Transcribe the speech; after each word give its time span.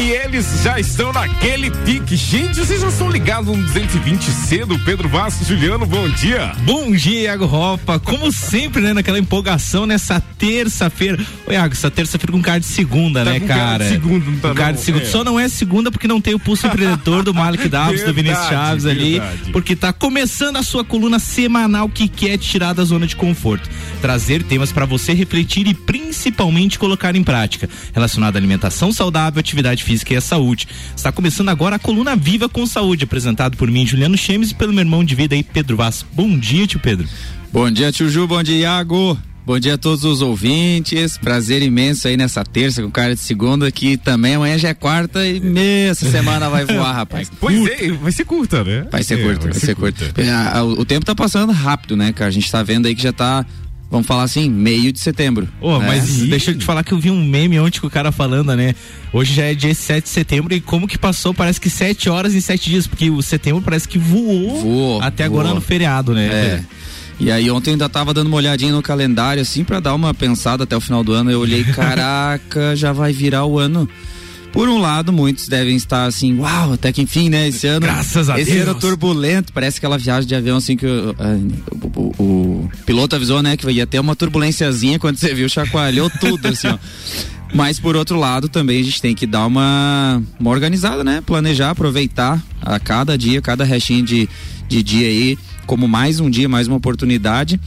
E 0.00 0.12
eles 0.12 0.62
já 0.62 0.80
estão 0.80 1.12
naquele 1.12 1.70
pique. 1.70 2.16
Gente, 2.16 2.54
vocês 2.58 2.80
já 2.80 2.88
estão 2.88 3.10
ligados 3.10 3.54
no 3.54 3.62
220 3.64 4.30
cedo. 4.30 4.78
Pedro 4.78 5.10
Vasco, 5.10 5.44
Juliano, 5.44 5.84
bom 5.84 6.08
dia. 6.08 6.52
Bom 6.62 6.90
dia, 6.90 7.20
Iago 7.24 7.44
Ropa. 7.44 7.98
Como 8.00 8.32
sempre, 8.32 8.80
né? 8.80 8.94
Naquela 8.94 9.18
empolgação 9.18 9.84
nessa 9.84 10.18
terça-feira. 10.18 11.22
Ô, 11.46 11.52
Iago, 11.52 11.74
essa 11.74 11.90
terça-feira 11.90 12.32
com 12.32 12.40
cara 12.40 12.58
de 12.60 12.64
segunda, 12.64 13.22
Tá 13.24 13.30
né, 13.32 13.40
cara? 13.40 13.60
cara 13.60 13.84
de 13.84 13.90
segunda, 13.90 14.24
não 14.30 14.38
tá 14.38 14.48
Com 14.48 14.54
cara 14.54 14.72
não? 14.72 14.78
de 14.78 14.84
segunda. 14.84 15.04
É. 15.04 15.08
Só 15.08 15.22
não 15.22 15.38
é 15.38 15.48
segunda 15.50 15.90
porque 15.92 16.08
não 16.08 16.18
tem 16.20 16.32
o 16.34 16.38
pulso 16.38 16.66
empreendedor 16.66 17.22
do 17.22 17.34
Malik 17.34 17.68
Davos, 17.68 18.02
do 18.02 18.14
Vinícius 18.14 18.38
Verdade, 18.48 18.66
Chaves 18.68 18.86
ali. 18.86 19.18
verdade. 19.20 19.52
Porque 19.52 19.76
tá 19.76 19.92
começando 19.92 20.56
a 20.56 20.62
sua 20.62 20.82
coluna 20.82 21.18
semanal 21.18 21.90
que 21.90 22.08
quer 22.08 22.38
te 22.38 22.48
tirar 22.48 22.72
da 22.72 22.84
zona 22.84 23.06
de 23.06 23.14
conforto. 23.16 23.68
Trazer 24.00 24.42
temas 24.44 24.72
para 24.72 24.86
você 24.86 25.12
refletir 25.12 25.66
e 25.66 25.74
principalmente 25.74 26.78
colocar 26.78 27.14
em 27.14 27.22
prática. 27.22 27.68
Relacionado 27.92 28.36
à 28.36 28.38
alimentação 28.38 28.92
saudável, 28.94 29.38
atividade 29.38 29.84
física 29.84 29.89
e 29.90 30.16
à 30.16 30.20
saúde. 30.20 30.68
Está 30.96 31.10
começando 31.10 31.48
agora 31.48 31.76
a 31.76 31.78
coluna 31.78 32.14
Viva 32.14 32.48
com 32.48 32.64
Saúde, 32.66 33.04
apresentado 33.04 33.56
por 33.56 33.70
mim, 33.70 33.86
Juliano 33.86 34.16
Chemes, 34.16 34.50
e 34.50 34.54
pelo 34.54 34.72
meu 34.72 34.80
irmão 34.82 35.04
de 35.04 35.14
vida 35.14 35.34
aí, 35.34 35.42
Pedro 35.42 35.76
Vaz. 35.76 36.04
Bom 36.12 36.38
dia, 36.38 36.66
tio 36.66 36.78
Pedro. 36.80 37.06
Bom 37.52 37.70
dia, 37.70 37.90
tio 37.90 38.08
Ju, 38.08 38.26
bom 38.26 38.42
dia, 38.42 38.56
Iago. 38.58 39.18
Bom 39.44 39.58
dia 39.58 39.74
a 39.74 39.78
todos 39.78 40.04
os 40.04 40.22
ouvintes. 40.22 41.18
Prazer 41.18 41.60
imenso 41.62 42.06
aí 42.06 42.16
nessa 42.16 42.44
terça 42.44 42.82
com 42.82 42.90
cara 42.90 43.14
de 43.14 43.20
segunda, 43.20 43.68
que 43.72 43.96
também 43.96 44.34
amanhã 44.36 44.56
já 44.58 44.68
é 44.68 44.74
quarta 44.74 45.26
e 45.26 45.40
meia, 45.40 45.90
essa 45.90 46.08
semana 46.08 46.48
vai 46.48 46.64
voar, 46.64 46.92
rapaz. 46.94 47.28
Pois 47.40 47.66
é, 47.66 47.90
vai 47.90 48.12
ser 48.12 48.24
curta, 48.24 48.62
né? 48.62 48.86
Vai 48.92 49.02
ser 49.02 49.18
É, 49.18 49.22
curto, 49.24 49.42
vai, 49.44 49.54
ser 49.54 49.74
curto. 49.74 50.04
É, 50.20 50.30
a- 50.30 50.62
O 50.62 50.84
tempo 50.84 51.04
tá 51.04 51.14
passando 51.16 51.50
rápido, 51.52 51.96
né, 51.96 52.12
cara? 52.12 52.28
A 52.28 52.32
gente 52.32 52.48
tá 52.52 52.62
vendo 52.62 52.86
aí 52.86 52.94
que 52.94 53.02
já 53.02 53.12
tá, 53.12 53.44
vamos 53.90 54.06
falar 54.06 54.22
assim, 54.22 54.48
meio 54.48 54.92
de 54.92 55.00
setembro. 55.00 55.48
Ô, 55.60 55.78
né? 55.78 55.86
mas 55.86 56.18
deixa 56.22 56.52
eu 56.52 56.58
te 56.58 56.64
falar 56.64 56.84
que 56.84 56.92
eu 56.92 56.98
vi 56.98 57.10
um 57.10 57.22
meme 57.22 57.58
ontem 57.58 57.80
com 57.80 57.88
o 57.88 57.90
cara 57.90 58.12
falando, 58.12 58.54
né? 58.54 58.74
Hoje 59.12 59.34
já 59.34 59.44
é 59.44 59.54
dia 59.54 59.74
7 59.74 60.04
de 60.04 60.10
setembro 60.10 60.54
e 60.54 60.60
como 60.60 60.86
que 60.86 60.96
passou? 60.96 61.34
Parece 61.34 61.60
que 61.60 61.68
7 61.68 62.08
horas 62.08 62.34
em 62.34 62.40
7 62.40 62.70
dias, 62.70 62.86
porque 62.86 63.10
o 63.10 63.20
setembro 63.20 63.60
parece 63.60 63.88
que 63.88 63.98
voou, 63.98 64.60
Voou, 64.60 65.02
até 65.02 65.24
agora 65.24 65.48
voou. 65.48 65.56
no 65.56 65.60
feriado, 65.60 66.14
né? 66.14 66.26
É. 66.26 66.64
E 67.18 67.30
aí 67.30 67.50
ontem 67.50 67.70
eu 67.70 67.74
ainda 67.74 67.88
tava 67.88 68.14
dando 68.14 68.28
uma 68.28 68.36
olhadinha 68.36 68.72
no 68.72 68.80
calendário, 68.80 69.42
assim, 69.42 69.62
pra 69.62 69.78
dar 69.78 69.94
uma 69.94 70.14
pensada 70.14 70.64
até 70.64 70.74
o 70.74 70.80
final 70.80 71.04
do 71.04 71.12
ano. 71.12 71.30
Eu 71.30 71.40
olhei, 71.40 71.64
caraca, 71.74 72.74
já 72.74 72.92
vai 72.92 73.12
virar 73.12 73.44
o 73.44 73.58
ano. 73.58 73.86
Por 74.52 74.68
um 74.68 74.78
lado, 74.78 75.12
muitos 75.12 75.46
devem 75.48 75.76
estar 75.76 76.06
assim, 76.06 76.36
uau, 76.38 76.72
até 76.72 76.92
que 76.92 77.00
enfim, 77.00 77.28
né? 77.28 77.48
Esse 77.48 77.66
ano. 77.68 77.80
Graças 77.80 78.28
a 78.28 78.38
esse 78.40 78.50
Deus. 78.52 78.68
ano 78.68 78.74
turbulento, 78.80 79.52
parece 79.52 79.78
aquela 79.78 79.96
viagem 79.96 80.26
de 80.28 80.34
avião 80.34 80.56
assim 80.56 80.76
que 80.76 80.84
o, 80.86 81.14
o- 81.94 82.02
o- 82.18 82.24
o 82.24 82.70
piloto 82.84 83.14
avisou, 83.14 83.42
né, 83.42 83.56
que 83.56 83.70
ia 83.70 83.86
ter 83.86 84.00
uma 84.00 84.16
turbulênciazinha 84.16 84.98
quando 84.98 85.16
você 85.18 85.32
viu, 85.32 85.48
chacoalhou 85.48 86.10
tudo, 86.20 86.48
assim, 86.48 86.66
ó. 86.68 86.78
Mas 87.54 87.78
por 87.80 87.96
outro 87.96 88.18
lado, 88.18 88.48
também 88.48 88.80
a 88.80 88.84
gente 88.84 89.00
tem 89.00 89.14
que 89.14 89.26
dar 89.26 89.46
uma, 89.46 90.22
uma 90.38 90.50
organizada, 90.50 91.02
né? 91.04 91.22
Planejar, 91.24 91.70
aproveitar 91.70 92.40
a 92.60 92.78
cada 92.78 93.16
dia, 93.18 93.40
cada 93.40 93.64
restinho 93.64 94.04
de, 94.04 94.28
de 94.68 94.82
dia 94.82 95.06
aí, 95.08 95.38
como 95.66 95.86
mais 95.88 96.20
um 96.20 96.28
dia, 96.30 96.48
mais 96.48 96.66
uma 96.68 96.76
oportunidade. 96.76 97.58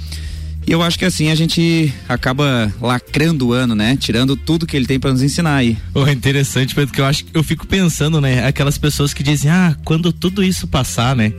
E 0.65 0.71
eu 0.71 0.81
acho 0.81 0.97
que 0.97 1.05
assim 1.05 1.29
a 1.29 1.35
gente 1.35 1.93
acaba 2.07 2.71
lacrando 2.81 3.47
o 3.47 3.53
ano, 3.53 3.75
né? 3.75 3.97
Tirando 3.99 4.35
tudo 4.35 4.65
que 4.65 4.75
ele 4.77 4.85
tem 4.85 4.99
para 4.99 5.11
nos 5.11 5.21
ensinar 5.21 5.55
aí. 5.57 5.77
Ô, 5.93 6.07
interessante, 6.07 6.73
Pedro, 6.73 6.93
que 6.93 7.01
eu 7.01 7.05
acho 7.05 7.25
eu 7.33 7.43
fico 7.43 7.67
pensando, 7.67 8.21
né? 8.21 8.45
Aquelas 8.47 8.77
pessoas 8.77 9.13
que 9.13 9.21
dizem, 9.23 9.51
ah, 9.51 9.75
quando 9.83 10.13
tudo 10.13 10.43
isso 10.43 10.65
passar, 10.67 11.15
né? 11.15 11.33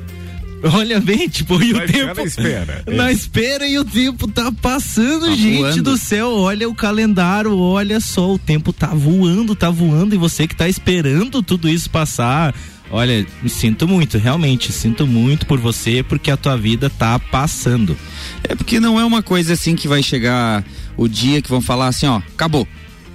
Olha 0.72 0.98
bem, 0.98 1.28
tipo, 1.28 1.62
e 1.62 1.74
Vai 1.74 1.84
o 1.84 1.92
tempo. 1.92 2.14
na 2.14 2.22
espera. 2.24 2.84
Na 2.88 3.12
espera 3.12 3.66
e 3.66 3.78
o 3.78 3.84
tempo 3.84 4.26
tá 4.26 4.50
passando, 4.50 5.26
Tá 5.26 5.34
gente 5.34 5.58
voando. 5.58 5.82
do 5.82 5.98
céu. 5.98 6.30
Olha 6.30 6.66
o 6.68 6.74
calendário, 6.74 7.54
olha 7.58 8.00
só, 8.00 8.32
o 8.32 8.38
tempo 8.38 8.72
tá 8.72 8.86
voando, 8.86 9.54
tá 9.54 9.68
voando 9.68 10.14
e 10.14 10.18
você 10.18 10.46
que 10.46 10.56
tá 10.56 10.66
esperando 10.66 11.42
tudo 11.42 11.68
isso 11.68 11.90
passar. 11.90 12.54
Olha, 12.90 13.26
me 13.42 13.48
sinto 13.48 13.88
muito, 13.88 14.18
realmente, 14.18 14.70
sinto 14.70 15.06
muito 15.06 15.46
por 15.46 15.58
você 15.58 16.02
porque 16.02 16.30
a 16.30 16.36
tua 16.36 16.56
vida 16.56 16.88
tá 16.90 17.18
passando. 17.18 17.96
É 18.42 18.54
porque 18.54 18.78
não 18.78 19.00
é 19.00 19.04
uma 19.04 19.22
coisa 19.22 19.54
assim 19.54 19.74
que 19.74 19.88
vai 19.88 20.02
chegar 20.02 20.64
o 20.96 21.08
dia 21.08 21.42
que 21.42 21.48
vão 21.48 21.60
falar 21.60 21.88
assim, 21.88 22.06
ó, 22.06 22.18
acabou. 22.18 22.68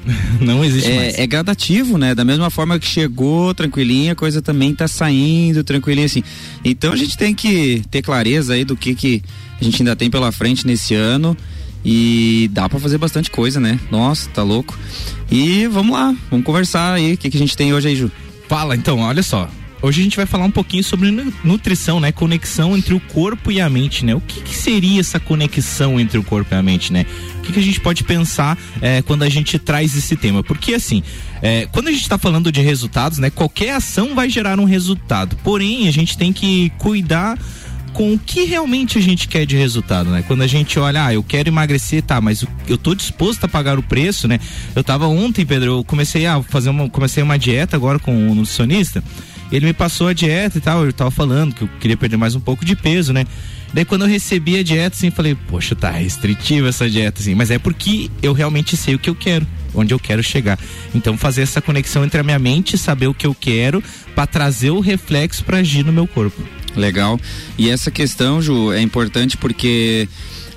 Não 0.39 0.63
existe 0.63 0.89
mais. 0.91 1.15
É, 1.15 1.23
é 1.23 1.27
gradativo, 1.27 1.97
né? 1.97 2.15
Da 2.15 2.23
mesma 2.23 2.49
forma 2.49 2.79
que 2.79 2.87
chegou 2.87 3.53
tranquilinha, 3.53 4.13
a 4.13 4.15
coisa 4.15 4.41
também 4.41 4.73
tá 4.73 4.87
saindo 4.87 5.63
tranquilinha 5.63 6.05
assim. 6.05 6.23
Então 6.63 6.93
a 6.93 6.95
gente 6.95 7.17
tem 7.17 7.33
que 7.33 7.83
ter 7.91 8.01
clareza 8.01 8.53
aí 8.53 8.63
do 8.63 8.75
que 8.75 8.95
que 8.95 9.21
a 9.59 9.63
gente 9.63 9.81
ainda 9.81 9.95
tem 9.95 10.09
pela 10.09 10.31
frente 10.31 10.65
nesse 10.65 10.95
ano 10.95 11.35
e 11.83 12.49
dá 12.53 12.67
pra 12.67 12.79
fazer 12.79 12.97
bastante 12.97 13.29
coisa, 13.29 13.59
né? 13.59 13.79
Nossa, 13.91 14.29
tá 14.29 14.43
louco. 14.43 14.77
E 15.31 15.67
vamos 15.67 15.93
lá, 15.93 16.15
vamos 16.29 16.45
conversar 16.45 16.93
aí, 16.93 17.13
o 17.13 17.17
que 17.17 17.29
que 17.29 17.37
a 17.37 17.39
gente 17.39 17.55
tem 17.55 17.73
hoje 17.73 17.89
aí, 17.89 17.95
Ju? 17.95 18.11
Fala, 18.47 18.75
então, 18.75 18.99
olha 18.99 19.21
só. 19.21 19.49
Hoje 19.81 20.01
a 20.01 20.03
gente 20.03 20.17
vai 20.17 20.25
falar 20.25 20.43
um 20.43 20.51
pouquinho 20.51 20.83
sobre 20.83 21.09
nu- 21.09 21.33
nutrição, 21.41 22.01
né? 22.01 22.11
Conexão 22.11 22.75
entre 22.75 22.93
o 22.93 22.99
corpo 22.99 23.49
e 23.49 23.61
a 23.61 23.69
mente, 23.69 24.03
né? 24.03 24.13
O 24.13 24.19
que, 24.19 24.41
que 24.41 24.53
seria 24.53 24.99
essa 24.99 25.21
conexão 25.21 25.97
entre 25.97 26.17
o 26.17 26.23
corpo 26.23 26.53
e 26.53 26.57
a 26.57 26.61
mente, 26.61 26.91
né? 26.91 27.05
O 27.37 27.41
que, 27.43 27.53
que 27.53 27.59
a 27.59 27.63
gente 27.63 27.79
pode 27.79 28.03
pensar 28.03 28.57
eh, 28.81 29.01
quando 29.03 29.23
a 29.23 29.29
gente 29.29 29.57
traz 29.57 29.95
esse 29.95 30.17
tema? 30.17 30.43
Porque 30.43 30.73
assim, 30.73 31.01
eh, 31.41 31.65
quando 31.71 31.87
a 31.87 31.91
gente 31.91 32.01
está 32.01 32.17
falando 32.17 32.51
de 32.51 32.59
resultados, 32.59 33.19
né? 33.19 33.29
Qualquer 33.29 33.69
ação 33.71 34.13
vai 34.13 34.29
gerar 34.29 34.59
um 34.59 34.65
resultado. 34.65 35.37
Porém, 35.45 35.87
a 35.87 35.91
gente 35.91 36.17
tem 36.17 36.33
que 36.33 36.69
cuidar 36.77 37.39
com 37.93 38.13
o 38.13 38.19
que 38.19 38.43
realmente 38.43 38.97
a 38.97 39.01
gente 39.01 39.29
quer 39.29 39.45
de 39.45 39.55
resultado, 39.55 40.09
né? 40.09 40.25
Quando 40.27 40.41
a 40.41 40.47
gente 40.47 40.77
olha, 40.77 41.05
ah, 41.05 41.13
eu 41.13 41.23
quero 41.23 41.47
emagrecer, 41.47 42.03
tá, 42.03 42.19
mas 42.19 42.41
eu- 42.41 42.49
eu 42.67 42.77
tô 42.77 42.93
disposto 42.93 43.45
a 43.45 43.47
pagar 43.47 43.79
o 43.79 43.83
preço, 43.83 44.27
né? 44.27 44.41
Eu 44.75 44.83
tava 44.83 45.07
ontem, 45.07 45.45
Pedro, 45.45 45.71
eu 45.79 45.83
comecei 45.85 46.25
a 46.25 46.43
fazer 46.43 46.69
uma, 46.69 46.89
comecei 46.89 47.23
uma 47.23 47.39
dieta 47.39 47.77
agora 47.77 47.97
com 47.97 48.13
um 48.13 48.35
nutricionista. 48.35 49.01
Ele 49.51 49.65
me 49.65 49.73
passou 49.73 50.07
a 50.07 50.13
dieta 50.13 50.57
e 50.57 50.61
tal, 50.61 50.85
eu 50.85 50.93
tava 50.93 51.11
falando 51.11 51.53
que 51.53 51.63
eu 51.63 51.69
queria 51.79 51.97
perder 51.97 52.17
mais 52.17 52.35
um 52.35 52.39
pouco 52.39 52.63
de 52.63 52.75
peso, 52.75 53.13
né? 53.13 53.25
Daí 53.73 53.85
quando 53.85 54.03
eu 54.03 54.07
recebi 54.07 54.57
a 54.57 54.63
dieta, 54.63 54.95
assim, 54.95 55.11
falei, 55.11 55.35
poxa, 55.35 55.75
tá 55.75 55.91
restritiva 55.91 56.69
essa 56.69 56.89
dieta, 56.89 57.21
assim, 57.21 57.35
mas 57.35 57.51
é 57.51 57.59
porque 57.59 58.09
eu 58.21 58.33
realmente 58.33 58.75
sei 58.75 58.95
o 58.95 58.99
que 58.99 59.09
eu 59.09 59.15
quero, 59.15 59.45
onde 59.73 59.93
eu 59.93 59.99
quero 59.99 60.23
chegar. 60.23 60.57
Então 60.93 61.17
fazer 61.17 61.43
essa 61.43 61.61
conexão 61.61 62.03
entre 62.03 62.19
a 62.19 62.23
minha 62.23 62.39
mente, 62.39 62.77
saber 62.77 63.07
o 63.07 63.13
que 63.13 63.27
eu 63.27 63.35
quero, 63.35 63.83
pra 64.15 64.25
trazer 64.25 64.71
o 64.71 64.79
reflexo 64.79 65.43
pra 65.43 65.57
agir 65.57 65.83
no 65.83 65.93
meu 65.93 66.07
corpo. 66.07 66.41
Legal. 66.75 67.19
E 67.57 67.69
essa 67.69 67.91
questão, 67.91 68.41
Ju, 68.41 68.71
é 68.71 68.81
importante 68.81 69.37
porque 69.37 70.07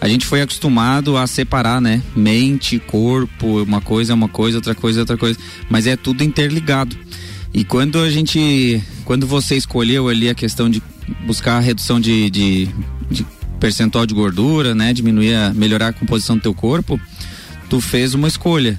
a 0.01 0.09
gente 0.09 0.27
foi 0.27 0.43
acostumado 0.43 1.17
a 1.17 1.27
separar, 1.27 1.81
né? 1.81 2.03
Mente, 2.15 2.79
corpo, 2.79 3.63
uma 3.63 3.81
coisa 3.81 4.13
é 4.13 4.15
uma 4.15 4.29
coisa, 4.29 4.59
outra 4.59 4.75
coisa 4.75 5.01
é 5.01 5.03
outra 5.03 5.17
coisa. 5.17 5.39
Mas 5.71 5.87
é 5.87 5.97
tudo 5.97 6.25
interligado. 6.25 6.97
E 7.55 7.65
quando 7.65 7.99
a 7.99 8.11
gente. 8.11 8.83
Quando 9.05 9.27
você 9.27 9.57
escolheu 9.57 10.09
ali 10.09 10.29
a 10.29 10.35
questão 10.35 10.71
de 10.71 10.83
buscar 11.27 11.57
a 11.57 11.61
redução 11.61 12.01
de, 12.01 12.31
de, 12.31 12.69
de 13.11 13.27
percentual 13.61 14.07
de 14.07 14.15
gordura, 14.15 14.75
né? 14.75 14.93
Diminuir, 14.93 15.35
a, 15.35 15.53
melhorar 15.53 15.89
a 15.89 15.93
composição 15.93 16.37
do 16.37 16.43
teu 16.43 16.55
corpo, 16.55 17.01
tu 17.69 17.81
fez 17.81 18.15
uma 18.15 18.29
escolha. 18.29 18.79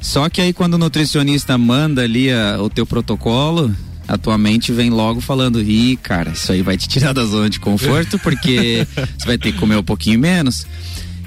Só 0.00 0.28
que 0.28 0.40
aí 0.40 0.52
quando 0.52 0.74
o 0.74 0.78
nutricionista 0.78 1.56
manda 1.58 2.02
ali 2.02 2.30
a- 2.30 2.58
o 2.62 2.68
teu 2.70 2.86
protocolo, 2.86 3.74
a 4.06 4.16
tua 4.18 4.36
mente 4.38 4.70
vem 4.72 4.90
logo 4.90 5.20
falando, 5.20 5.62
ih, 5.62 5.96
cara, 5.96 6.30
isso 6.32 6.52
aí 6.52 6.62
vai 6.62 6.76
te 6.76 6.86
tirar 6.88 7.12
da 7.14 7.24
zona 7.24 7.48
de 7.50 7.58
conforto, 7.58 8.18
porque 8.18 8.86
você 9.18 9.26
vai 9.26 9.38
ter 9.38 9.52
que 9.52 9.58
comer 9.58 9.76
um 9.76 9.82
pouquinho 9.82 10.18
menos. 10.18 10.66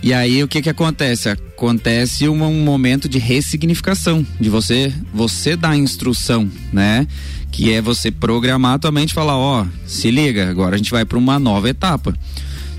E 0.02 0.14
aí 0.14 0.44
o 0.44 0.48
que 0.48 0.62
que 0.62 0.70
acontece? 0.70 1.30
Acontece 1.30 2.30
um, 2.30 2.44
um 2.44 2.64
momento 2.64 3.10
de 3.10 3.18
ressignificação, 3.18 4.26
de 4.40 4.50
você 4.50 4.94
você 5.14 5.56
dar 5.56 5.76
instrução, 5.76 6.50
né? 6.72 7.08
Que 7.52 7.74
é 7.74 7.82
você 7.82 8.12
programar 8.12 8.76
a 8.76 8.80
tua 8.80 8.92
mente 8.92 9.12
e 9.12 9.14
falar, 9.14 9.38
ó, 9.38 9.66
se 9.86 10.12
liga, 10.12 10.50
agora 10.50 10.76
a 10.76 10.78
gente 10.78 10.92
vai 10.92 11.04
para 11.04 11.18
uma 11.18 11.40
nova 11.40 11.70
etapa. 11.70 12.14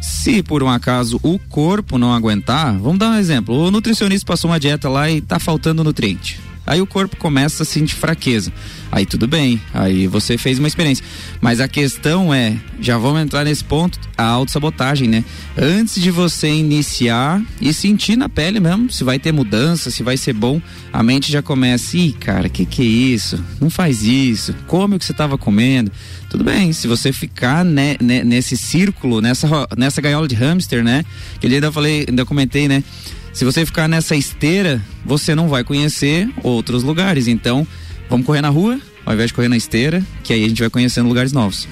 Se 0.00 0.42
por 0.42 0.62
um 0.62 0.68
acaso 0.68 1.18
o 1.22 1.38
corpo 1.38 1.98
não 1.98 2.12
aguentar, 2.12 2.78
vamos 2.78 2.98
dar 2.98 3.10
um 3.10 3.18
exemplo. 3.18 3.54
O 3.54 3.70
nutricionista 3.70 4.26
passou 4.26 4.50
uma 4.50 4.60
dieta 4.60 4.88
lá 4.88 5.10
e 5.10 5.20
tá 5.20 5.38
faltando 5.38 5.84
nutriente. 5.84 6.47
Aí 6.68 6.82
o 6.82 6.86
corpo 6.86 7.16
começa 7.16 7.62
a 7.62 7.66
sentir 7.66 7.94
fraqueza. 7.94 8.52
Aí 8.92 9.06
tudo 9.06 9.26
bem, 9.26 9.60
aí 9.72 10.06
você 10.06 10.36
fez 10.36 10.58
uma 10.58 10.68
experiência. 10.68 11.04
Mas 11.40 11.60
a 11.60 11.68
questão 11.68 12.32
é, 12.32 12.56
já 12.80 12.98
vamos 12.98 13.22
entrar 13.22 13.44
nesse 13.44 13.64
ponto, 13.64 13.98
a 14.16 14.24
autossabotagem, 14.24 15.08
né? 15.08 15.24
Antes 15.56 16.00
de 16.00 16.10
você 16.10 16.48
iniciar 16.48 17.42
e 17.60 17.72
sentir 17.72 18.16
na 18.16 18.28
pele 18.28 18.60
mesmo, 18.60 18.90
se 18.90 19.02
vai 19.02 19.18
ter 19.18 19.32
mudança, 19.32 19.90
se 19.90 20.02
vai 20.02 20.16
ser 20.16 20.34
bom, 20.34 20.60
a 20.92 21.02
mente 21.02 21.32
já 21.32 21.40
começa, 21.40 21.96
ih, 21.96 22.12
cara, 22.12 22.48
que 22.48 22.66
que 22.66 22.82
é 22.82 22.84
isso? 22.84 23.42
Não 23.60 23.70
faz 23.70 24.02
isso. 24.02 24.54
Come 24.66 24.96
o 24.96 24.98
que 24.98 25.04
você 25.04 25.12
estava 25.12 25.38
comendo. 25.38 25.90
Tudo 26.28 26.44
bem, 26.44 26.72
se 26.74 26.86
você 26.86 27.12
ficar 27.12 27.64
né, 27.64 27.96
né, 28.00 28.22
nesse 28.22 28.56
círculo, 28.56 29.22
nessa, 29.22 29.48
nessa 29.76 30.02
gaiola 30.02 30.28
de 30.28 30.34
hamster, 30.34 30.84
né? 30.84 31.02
Que 31.40 31.46
ele 31.46 31.54
ainda 31.54 31.72
falei, 31.72 32.04
ainda 32.06 32.26
comentei, 32.26 32.68
né? 32.68 32.84
Se 33.32 33.44
você 33.44 33.64
ficar 33.64 33.88
nessa 33.88 34.16
esteira, 34.16 34.82
você 35.04 35.34
não 35.34 35.48
vai 35.48 35.62
conhecer 35.62 36.28
outros 36.42 36.82
lugares. 36.82 37.28
Então, 37.28 37.66
vamos 38.08 38.26
correr 38.26 38.40
na 38.40 38.48
rua, 38.48 38.80
ao 39.04 39.14
invés 39.14 39.28
de 39.28 39.34
correr 39.34 39.48
na 39.48 39.56
esteira, 39.56 40.02
que 40.24 40.32
aí 40.32 40.44
a 40.44 40.48
gente 40.48 40.60
vai 40.60 40.70
conhecendo 40.70 41.08
lugares 41.08 41.32
novos. 41.32 41.68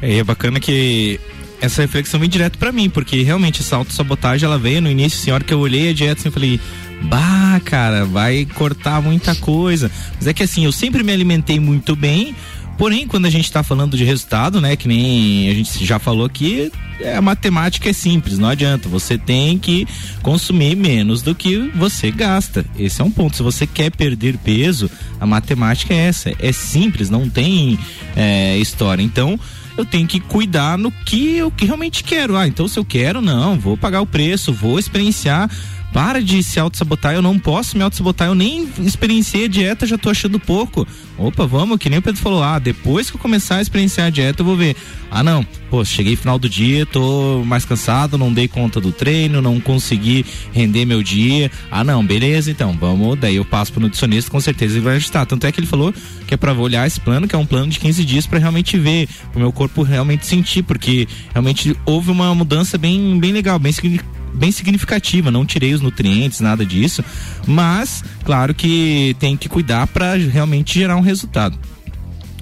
É, 0.00 0.18
é 0.18 0.24
bacana 0.24 0.58
que 0.58 1.20
essa 1.60 1.82
reflexão 1.82 2.18
vem 2.18 2.28
direto 2.28 2.58
para 2.58 2.72
mim, 2.72 2.88
porque 2.88 3.22
realmente 3.22 3.60
essa 3.60 3.76
autossabotagem 3.76 4.46
ela 4.46 4.58
veio 4.58 4.80
no 4.80 4.90
início, 4.90 5.18
assim, 5.20 5.30
a 5.30 5.34
hora 5.34 5.44
que 5.44 5.52
eu 5.52 5.60
olhei 5.60 5.90
a 5.90 5.92
dieta, 5.92 6.20
assim, 6.20 6.28
eu 6.28 6.32
falei, 6.32 6.58
bah, 7.02 7.60
cara, 7.64 8.04
vai 8.04 8.46
cortar 8.54 9.02
muita 9.02 9.34
coisa. 9.34 9.90
Mas 10.16 10.26
é 10.26 10.32
que 10.32 10.42
assim, 10.42 10.64
eu 10.64 10.72
sempre 10.72 11.02
me 11.02 11.12
alimentei 11.12 11.60
muito 11.60 11.94
bem, 11.94 12.34
Porém, 12.80 13.06
quando 13.06 13.26
a 13.26 13.30
gente 13.30 13.44
está 13.44 13.62
falando 13.62 13.94
de 13.94 14.04
resultado, 14.04 14.58
né, 14.58 14.74
que 14.74 14.88
nem 14.88 15.50
a 15.50 15.54
gente 15.54 15.84
já 15.84 15.98
falou 15.98 16.24
aqui, 16.24 16.72
é, 16.98 17.14
a 17.14 17.20
matemática 17.20 17.90
é 17.90 17.92
simples, 17.92 18.38
não 18.38 18.48
adianta. 18.48 18.88
Você 18.88 19.18
tem 19.18 19.58
que 19.58 19.86
consumir 20.22 20.74
menos 20.76 21.20
do 21.20 21.34
que 21.34 21.58
você 21.74 22.10
gasta. 22.10 22.64
Esse 22.78 23.02
é 23.02 23.04
um 23.04 23.10
ponto. 23.10 23.36
Se 23.36 23.42
você 23.42 23.66
quer 23.66 23.90
perder 23.90 24.38
peso, 24.38 24.90
a 25.20 25.26
matemática 25.26 25.92
é 25.92 26.06
essa. 26.06 26.32
É 26.38 26.52
simples, 26.52 27.10
não 27.10 27.28
tem 27.28 27.78
é, 28.16 28.56
história. 28.56 29.02
Então, 29.02 29.38
eu 29.76 29.84
tenho 29.84 30.06
que 30.06 30.18
cuidar 30.18 30.78
no 30.78 30.90
que 30.90 31.36
eu 31.36 31.50
que 31.50 31.66
realmente 31.66 32.02
quero. 32.02 32.34
Ah, 32.34 32.48
então 32.48 32.66
se 32.66 32.78
eu 32.78 32.84
quero, 32.84 33.20
não, 33.20 33.60
vou 33.60 33.76
pagar 33.76 34.00
o 34.00 34.06
preço, 34.06 34.54
vou 34.54 34.78
experienciar 34.78 35.50
para 35.92 36.22
de 36.22 36.42
se 36.42 36.60
auto-sabotar, 36.60 37.14
eu 37.14 37.22
não 37.22 37.38
posso 37.38 37.76
me 37.76 37.82
auto-sabotar, 37.82 38.28
eu 38.28 38.34
nem 38.34 38.68
experienciei 38.78 39.46
a 39.46 39.48
dieta, 39.48 39.86
já 39.86 39.98
tô 39.98 40.10
achando 40.10 40.38
pouco. 40.38 40.86
Opa, 41.18 41.46
vamos, 41.46 41.78
que 41.78 41.90
nem 41.90 41.98
o 41.98 42.02
Pedro 42.02 42.20
falou, 42.20 42.42
ah, 42.42 42.58
depois 42.58 43.10
que 43.10 43.16
eu 43.16 43.20
começar 43.20 43.56
a 43.56 43.62
experienciar 43.62 44.06
a 44.06 44.10
dieta, 44.10 44.40
eu 44.40 44.46
vou 44.46 44.56
ver. 44.56 44.76
Ah, 45.10 45.22
não, 45.22 45.44
pô, 45.68 45.84
cheguei 45.84 46.14
final 46.14 46.38
do 46.38 46.48
dia, 46.48 46.86
tô 46.86 47.42
mais 47.44 47.64
cansado, 47.64 48.16
não 48.16 48.32
dei 48.32 48.46
conta 48.46 48.80
do 48.80 48.92
treino, 48.92 49.42
não 49.42 49.58
consegui 49.60 50.24
render 50.52 50.84
meu 50.84 51.02
dia. 51.02 51.50
Ah, 51.70 51.82
não, 51.82 52.04
beleza, 52.04 52.50
então, 52.50 52.76
vamos, 52.78 53.18
daí 53.18 53.36
eu 53.36 53.44
passo 53.44 53.72
pro 53.72 53.80
nutricionista, 53.80 54.30
com 54.30 54.40
certeza 54.40 54.74
ele 54.74 54.84
vai 54.84 54.96
ajustar. 54.96 55.26
Tanto 55.26 55.46
é 55.46 55.52
que 55.52 55.58
ele 55.58 55.66
falou 55.66 55.92
que 56.26 56.34
é 56.34 56.36
pra 56.36 56.52
olhar 56.52 56.86
esse 56.86 57.00
plano, 57.00 57.26
que 57.26 57.34
é 57.34 57.38
um 57.38 57.46
plano 57.46 57.66
de 57.66 57.80
15 57.80 58.04
dias 58.04 58.26
para 58.26 58.38
realmente 58.38 58.78
ver, 58.78 59.08
o 59.34 59.38
meu 59.38 59.52
corpo 59.52 59.82
realmente 59.82 60.26
sentir, 60.26 60.62
porque 60.62 61.08
realmente 61.32 61.76
houve 61.84 62.10
uma 62.10 62.32
mudança 62.34 62.78
bem, 62.78 63.18
bem 63.18 63.32
legal, 63.32 63.58
bem 63.58 63.72
significativa 63.72 64.19
bem 64.34 64.52
significativa. 64.52 65.30
Não 65.30 65.44
tirei 65.44 65.74
os 65.74 65.80
nutrientes, 65.80 66.40
nada 66.40 66.64
disso. 66.64 67.04
Mas, 67.46 68.04
claro 68.24 68.54
que 68.54 69.16
tem 69.18 69.36
que 69.36 69.48
cuidar 69.48 69.86
para 69.86 70.14
realmente 70.14 70.78
gerar 70.78 70.96
um 70.96 71.00
resultado. 71.00 71.58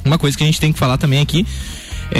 Uma 0.04 0.18
coisa 0.18 0.36
que 0.36 0.42
a 0.42 0.46
gente 0.46 0.60
tem 0.60 0.72
que 0.72 0.78
falar 0.78 0.96
também 0.96 1.20
aqui 1.20 1.40
é 1.40 1.44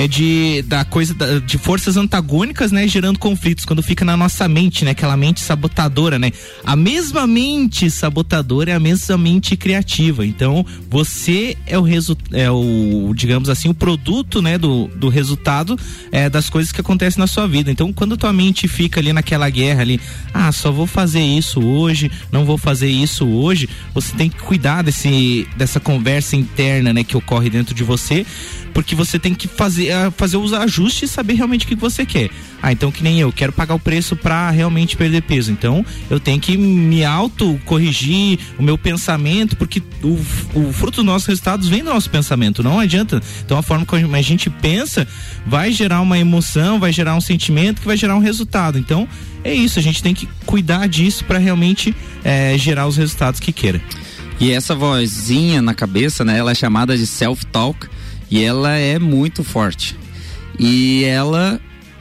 de 0.09 0.63
da 0.63 0.85
coisa 0.85 1.15
da, 1.15 1.39
de 1.39 1.59
forças 1.59 1.97
antagônicas, 1.97 2.73
né, 2.73 2.87
gerando 2.87 3.19
conflitos 3.19 3.65
quando 3.65 3.83
fica 3.83 4.05
na 4.05 4.17
nossa 4.17 4.47
mente, 4.49 4.85
né, 4.85 4.93
aquela 4.93 5.17
mente 5.17 5.41
sabotadora, 5.41 6.19
né? 6.19 6.33
A 6.65 6.77
mesma 6.77 7.27
mente 7.27 7.91
sabotadora 7.91 8.71
é 8.71 8.75
a 8.75 8.81
mesma 8.81 9.17
mente 9.17 9.57
criativa. 9.57 10.27
Então, 10.27 10.65
você 10.89 11.57
é 11.67 11.79
o 11.79 11.83
resultado 11.83 12.37
é 12.37 12.51
o, 12.51 13.13
digamos 13.15 13.49
assim, 13.49 13.69
o 13.69 13.75
produto, 13.75 14.43
né, 14.43 14.59
do, 14.59 14.89
do 14.89 15.09
resultado 15.09 15.79
é, 16.13 16.29
das 16.29 16.51
coisas 16.51 16.73
que 16.73 16.81
acontecem 16.81 17.21
na 17.21 17.27
sua 17.27 17.47
vida. 17.47 17.71
Então, 17.71 17.93
quando 17.93 18.17
tua 18.17 18.33
mente 18.33 18.69
fica 18.69 19.01
ali 19.01 19.13
naquela 19.13 19.49
guerra 19.49 19.83
ali, 19.83 20.01
ah, 20.33 20.53
só 20.53 20.71
vou 20.71 20.87
fazer 20.87 21.23
isso 21.23 21.61
hoje, 21.61 22.11
não 22.31 22.45
vou 22.45 22.59
fazer 22.59 22.89
isso 22.89 23.27
hoje, 23.27 23.69
você 23.95 24.15
tem 24.17 24.29
que 24.29 24.39
cuidar 24.39 24.83
desse 24.83 25.47
dessa 25.57 25.81
conversa 25.81 26.37
interna, 26.37 26.93
né, 26.93 27.05
que 27.05 27.17
ocorre 27.17 27.51
dentro 27.51 27.75
de 27.75 27.83
você, 27.83 28.27
porque 28.79 28.95
você 28.95 29.19
tem 29.19 29.35
que 29.35 29.49
fazer, 29.49 29.93
uh, 29.93 30.13
fazer 30.13 30.37
os 30.37 30.53
ajustes 30.53 31.11
e 31.11 31.13
saber 31.13 31.35
realmente 31.35 31.65
o 31.65 31.69
que 31.69 31.75
você 31.75 32.07
quer. 32.07 32.31
Ah, 32.63 32.71
então 32.71 32.93
que 32.93 33.03
nem 33.03 33.19
eu, 33.19 33.33
quero 33.33 33.53
pagar 33.53 33.75
o 33.75 33.79
preço 33.81 34.15
para 34.15 34.51
realmente 34.51 34.97
perder 34.97 35.23
peso. 35.23 35.51
Então 35.51 35.85
eu 36.09 36.21
tenho 36.21 36.39
que 36.39 36.57
me 36.57 37.05
auto 37.05 37.61
corrigir 37.65 38.39
o 38.57 38.63
meu 38.63 38.79
pensamento, 38.79 39.57
porque 39.57 39.83
o, 40.01 40.17
o 40.55 40.73
fruto 40.73 40.99
dos 40.99 41.05
nossos 41.05 41.27
resultados 41.27 41.67
vem 41.67 41.83
do 41.83 41.91
nosso 41.91 42.09
pensamento, 42.09 42.63
não 42.63 42.79
adianta. 42.79 43.21
Então 43.45 43.59
a 43.59 43.63
forma 43.63 43.85
como 43.85 44.15
a 44.15 44.23
gente 44.23 44.49
pensa 44.49 45.09
vai 45.45 45.73
gerar 45.73 46.01
uma 46.01 46.17
emoção, 46.17 46.79
vai 46.79 46.93
gerar 46.93 47.17
um 47.17 47.21
sentimento 47.21 47.81
que 47.81 47.87
vai 47.89 47.97
gerar 47.97 48.15
um 48.15 48.21
resultado. 48.21 48.79
Então 48.79 49.09
é 49.43 49.53
isso, 49.53 49.81
a 49.81 49.83
gente 49.83 50.01
tem 50.01 50.15
que 50.15 50.29
cuidar 50.47 50.87
disso 50.87 51.25
para 51.25 51.39
realmente 51.39 51.93
é, 52.23 52.57
gerar 52.57 52.87
os 52.87 52.97
resultados 52.97 53.41
que 53.41 53.51
queira. 53.51 53.83
E 54.39 54.53
essa 54.53 54.73
vozinha 54.73 55.61
na 55.61 55.75
cabeça, 55.75 56.25
né, 56.25 56.39
ela 56.39 56.53
é 56.53 56.55
chamada 56.55 56.97
de 56.97 57.09
self-talk 57.09 57.89
e 58.31 58.43
ela 58.43 58.77
é 58.77 58.99
muito 58.99 59.43
forte. 59.43 59.97
E 60.59 61.05
ela 61.05 61.61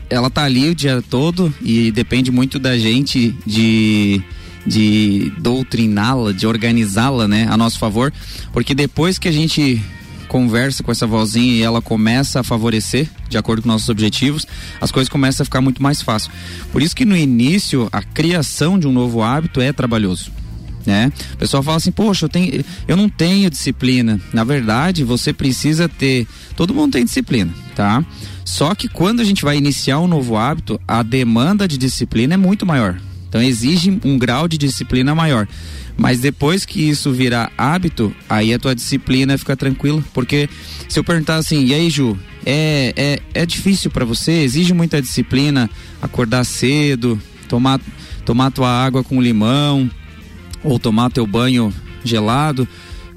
ela 0.10 0.30
tá 0.30 0.44
ali 0.44 0.70
o 0.70 0.76
dia 0.76 1.04
todo 1.10 1.54
e 1.62 1.92
depende 1.92 2.32
muito 2.32 2.60
da 2.60 2.78
gente 2.78 3.36
de 3.46 4.22
de 4.66 5.32
doutriná-la, 5.38 6.34
de 6.34 6.46
organizá-la, 6.46 7.26
né, 7.26 7.48
a 7.50 7.56
nosso 7.56 7.80
favor, 7.80 8.12
porque 8.52 8.76
depois 8.76 9.18
que 9.18 9.30
a 9.30 9.32
gente 9.32 9.82
conversa 10.28 10.84
com 10.84 10.92
essa 10.92 11.08
vozinha 11.08 11.54
e 11.54 11.62
ela 11.62 11.82
começa 11.82 12.42
a 12.42 12.44
favorecer, 12.44 13.08
de 13.30 13.38
acordo 13.38 13.62
com 13.62 13.70
nossos 13.70 13.88
objetivos, 13.88 14.46
as 14.82 14.92
coisas 14.92 15.08
começam 15.08 15.44
a 15.44 15.46
ficar 15.46 15.62
muito 15.62 15.82
mais 15.82 16.02
fácil. 16.02 16.30
Por 16.70 16.82
isso 16.82 16.94
que 16.94 17.06
no 17.06 17.16
início 17.16 17.88
a 17.94 18.02
criação 18.02 18.78
de 18.78 18.86
um 18.86 18.92
novo 18.92 19.24
hábito 19.24 19.62
é 19.62 19.72
trabalhoso 19.72 20.32
né? 20.88 21.12
O 21.34 21.38
pessoal 21.38 21.62
fala 21.62 21.76
assim, 21.76 21.92
poxa, 21.92 22.26
eu, 22.26 22.30
tenho, 22.30 22.64
eu 22.88 22.96
não 22.96 23.10
tenho 23.10 23.50
disciplina. 23.50 24.22
Na 24.32 24.46
verdade, 24.46 25.04
você 25.04 25.34
precisa 25.34 25.90
ter. 25.90 26.26
Todo 26.56 26.74
mundo 26.74 26.94
tem 26.94 27.04
disciplina, 27.04 27.54
tá? 27.76 28.04
Só 28.46 28.74
que 28.74 28.88
quando 28.88 29.20
a 29.20 29.26
gente 29.26 29.44
vai 29.44 29.58
iniciar 29.58 30.00
um 30.00 30.08
novo 30.08 30.38
hábito, 30.38 30.80
a 30.88 31.04
demanda 31.04 31.68
de 31.68 31.78
disciplina 31.78 32.36
é 32.36 32.38
muito 32.38 32.66
maior. 32.66 32.98
Então 33.28 33.42
exige 33.42 34.00
um 34.06 34.18
grau 34.18 34.48
de 34.48 34.58
disciplina 34.58 35.14
maior. 35.14 35.46
Mas 35.98 36.22
depois 36.22 36.64
que 36.64 36.88
isso 36.88 37.12
virar 37.12 37.52
hábito, 37.58 38.16
aí 38.30 38.54
a 38.54 38.60
tua 38.60 38.74
disciplina 38.74 39.38
fica 39.38 39.58
tranquila. 39.58 40.02
Porque 40.14 40.48
se 40.88 40.98
eu 40.98 41.04
perguntar 41.04 41.36
assim, 41.36 41.66
e 41.66 41.74
aí, 41.74 41.90
Ju, 41.90 42.18
é, 42.46 42.94
é, 42.96 43.42
é 43.42 43.46
difícil 43.46 43.92
para 43.92 44.06
você? 44.06 44.32
Exige 44.32 44.74
muita 44.74 45.02
disciplina 45.02 45.70
acordar 46.02 46.46
cedo, 46.46 47.22
tomar, 47.50 47.82
tomar 48.24 48.52
tua 48.52 48.70
água 48.70 49.04
com 49.04 49.22
limão, 49.22 49.90
ou 50.64 50.80
tomar 50.80 51.10
teu 51.10 51.26
banho 51.26 51.74
gelado. 52.04 52.68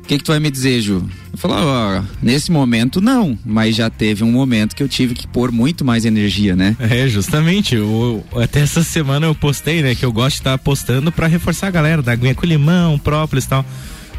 O 0.02 0.06
que, 0.10 0.18
que 0.18 0.24
tu 0.24 0.32
vai 0.32 0.40
me 0.40 0.50
dizer, 0.50 0.80
Ju? 0.80 1.08
Eu 1.32 1.38
falo, 1.38 1.54
ó, 1.56 2.02
nesse 2.20 2.50
momento 2.50 3.00
não, 3.00 3.38
mas 3.44 3.76
já 3.76 3.88
teve 3.88 4.24
um 4.24 4.32
momento 4.32 4.74
que 4.74 4.82
eu 4.82 4.88
tive 4.88 5.14
que 5.14 5.26
pôr 5.28 5.52
muito 5.52 5.84
mais 5.84 6.04
energia, 6.04 6.56
né? 6.56 6.76
É, 6.80 7.06
justamente. 7.06 7.76
Eu, 7.76 8.24
até 8.34 8.60
essa 8.60 8.82
semana 8.82 9.26
eu 9.26 9.34
postei, 9.34 9.82
né, 9.82 9.94
que 9.94 10.04
eu 10.04 10.12
gosto 10.12 10.36
de 10.36 10.40
estar 10.40 10.58
postando 10.58 11.12
para 11.12 11.28
reforçar 11.28 11.68
a 11.68 11.70
galera 11.70 12.02
da 12.02 12.12
aguinha 12.12 12.34
com 12.34 12.44
limão, 12.44 12.98
própolis 12.98 13.44
e 13.44 13.48
tal. 13.48 13.64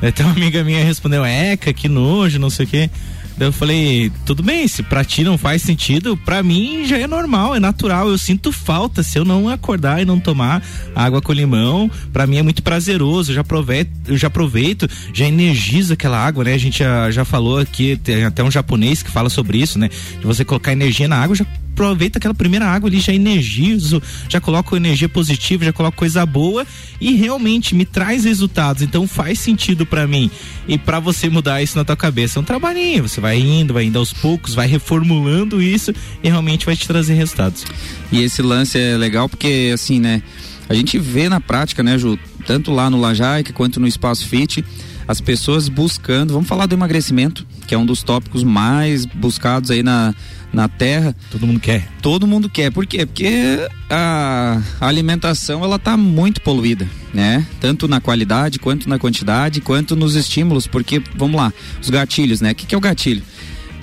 Até 0.01 0.23
uma 0.23 0.31
amiga 0.31 0.63
minha 0.63 0.83
respondeu, 0.83 1.23
eca, 1.25 1.73
que 1.73 1.89
nojo, 1.89 2.39
não 2.39 2.49
sei 2.49 2.65
o 2.65 2.69
quê. 2.69 2.89
Daí 3.37 3.47
eu 3.47 3.53
falei, 3.53 4.11
tudo 4.25 4.43
bem, 4.43 4.67
se 4.67 4.83
pra 4.83 5.03
ti 5.03 5.23
não 5.23 5.37
faz 5.37 5.61
sentido, 5.61 6.15
pra 6.17 6.43
mim 6.43 6.85
já 6.85 6.97
é 6.97 7.07
normal, 7.07 7.55
é 7.55 7.59
natural. 7.59 8.09
Eu 8.09 8.17
sinto 8.17 8.51
falta 8.51 9.01
se 9.03 9.17
eu 9.17 9.25
não 9.25 9.49
acordar 9.49 10.01
e 10.01 10.05
não 10.05 10.19
tomar 10.19 10.63
água 10.95 11.21
com 11.21 11.33
limão. 11.33 11.89
Pra 12.13 12.27
mim 12.27 12.37
é 12.37 12.43
muito 12.43 12.61
prazeroso, 12.61 13.31
eu 13.31 13.35
já 13.35 13.41
aproveito, 13.41 13.89
eu 14.07 14.17
já 14.17 14.27
aproveito, 14.27 14.87
já 15.13 15.25
energizo 15.25 15.93
aquela 15.93 16.17
água, 16.17 16.43
né? 16.43 16.53
A 16.53 16.57
gente 16.57 16.79
já, 16.79 17.09
já 17.09 17.25
falou 17.25 17.59
aqui, 17.59 17.97
tem 17.97 18.23
até 18.23 18.43
um 18.43 18.51
japonês 18.51 19.01
que 19.01 19.09
fala 19.09 19.29
sobre 19.29 19.57
isso, 19.57 19.79
né? 19.79 19.89
De 20.19 20.25
você 20.25 20.45
colocar 20.45 20.71
energia 20.71 21.07
na 21.07 21.17
água, 21.17 21.35
já 21.35 21.45
aproveita 21.81 22.19
aquela 22.19 22.33
primeira 22.33 22.67
água 22.67 22.87
ali, 22.87 22.99
já 22.99 23.11
energizo, 23.11 24.01
já 24.29 24.39
coloco 24.39 24.75
energia 24.77 25.09
positiva, 25.09 25.65
já 25.65 25.73
coloco 25.73 25.97
coisa 25.97 26.23
boa 26.25 26.65
e 26.99 27.13
realmente 27.13 27.73
me 27.73 27.85
traz 27.85 28.23
resultados. 28.23 28.83
Então 28.83 29.07
faz 29.07 29.39
sentido 29.39 29.83
para 29.83 30.05
mim. 30.05 30.29
E 30.67 30.77
para 30.77 30.99
você 30.99 31.27
mudar 31.27 31.61
isso 31.61 31.75
na 31.77 31.83
tua 31.83 31.97
cabeça 31.97 32.37
é 32.37 32.41
um 32.41 32.45
trabalhinho. 32.45 33.07
Você 33.07 33.19
vai 33.19 33.39
indo, 33.39 33.73
vai 33.73 33.85
indo 33.85 33.97
aos 33.97 34.13
poucos, 34.13 34.53
vai 34.53 34.67
reformulando 34.67 35.59
isso 35.59 35.91
e 36.23 36.29
realmente 36.29 36.67
vai 36.67 36.75
te 36.75 36.87
trazer 36.87 37.15
resultados. 37.15 37.65
E 38.11 38.21
esse 38.21 38.43
lance 38.43 38.77
é 38.77 38.95
legal 38.95 39.27
porque 39.27 39.71
assim, 39.73 39.99
né? 39.99 40.21
A 40.69 40.73
gente 40.75 40.97
vê 40.99 41.27
na 41.27 41.41
prática, 41.41 41.81
né, 41.81 41.97
Ju? 41.97 42.17
Tanto 42.45 42.71
lá 42.71 42.89
no 42.89 42.99
Lajaica 42.99 43.51
quanto 43.51 43.79
no 43.79 43.87
Espaço 43.87 44.27
Fit, 44.27 44.63
as 45.07 45.19
pessoas 45.19 45.67
buscando, 45.67 46.33
vamos 46.33 46.47
falar 46.47 46.65
do 46.65 46.73
emagrecimento, 46.73 47.45
que 47.67 47.75
é 47.75 47.77
um 47.77 47.85
dos 47.85 48.03
tópicos 48.03 48.43
mais 48.43 49.05
buscados 49.05 49.69
aí 49.69 49.83
na, 49.83 50.15
na 50.53 50.67
terra. 50.67 51.15
Todo 51.29 51.47
mundo 51.47 51.59
quer. 51.59 51.87
Todo 52.01 52.27
mundo 52.27 52.49
quer. 52.49 52.71
Por 52.71 52.85
quê? 52.85 53.05
Porque 53.05 53.67
a, 53.89 54.61
alimentação 54.79 55.63
ela 55.63 55.79
tá 55.79 55.95
muito 55.95 56.41
poluída, 56.41 56.87
né? 57.13 57.45
Tanto 57.59 57.87
na 57.87 58.01
qualidade, 58.01 58.59
quanto 58.59 58.89
na 58.89 58.99
quantidade, 58.99 59.61
quanto 59.61 59.95
nos 59.95 60.15
estímulos, 60.15 60.67
porque, 60.67 61.01
vamos 61.15 61.39
lá, 61.39 61.53
os 61.81 61.89
gatilhos, 61.89 62.41
né? 62.41 62.51
O 62.51 62.55
que, 62.55 62.65
que 62.65 62.75
é 62.75 62.77
o 62.77 62.81
gatilho? 62.81 63.23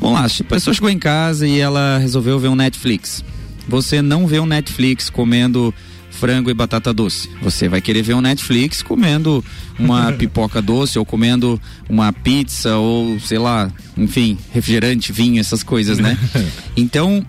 Vamos 0.00 0.20
lá, 0.20 0.26
a 0.26 0.44
pessoa 0.44 0.72
chegou 0.72 0.90
em 0.90 0.98
casa 0.98 1.46
e 1.46 1.58
ela 1.58 1.98
resolveu 1.98 2.38
ver 2.38 2.48
um 2.48 2.54
Netflix. 2.54 3.24
Você 3.66 4.00
não 4.00 4.26
vê 4.26 4.38
um 4.38 4.46
Netflix 4.46 5.10
comendo 5.10 5.74
frango 6.18 6.50
e 6.50 6.54
batata 6.54 6.92
doce. 6.92 7.30
Você 7.40 7.68
vai 7.68 7.80
querer 7.80 8.02
ver 8.02 8.14
um 8.14 8.20
Netflix 8.20 8.82
comendo 8.82 9.44
uma 9.78 10.12
pipoca 10.18 10.60
doce 10.60 10.98
ou 10.98 11.04
comendo 11.04 11.60
uma 11.88 12.12
pizza 12.12 12.76
ou 12.76 13.18
sei 13.20 13.38
lá, 13.38 13.70
enfim, 13.96 14.36
refrigerante, 14.52 15.12
vinho, 15.12 15.38
essas 15.40 15.62
coisas, 15.62 15.98
né? 15.98 16.18
Então, 16.76 17.24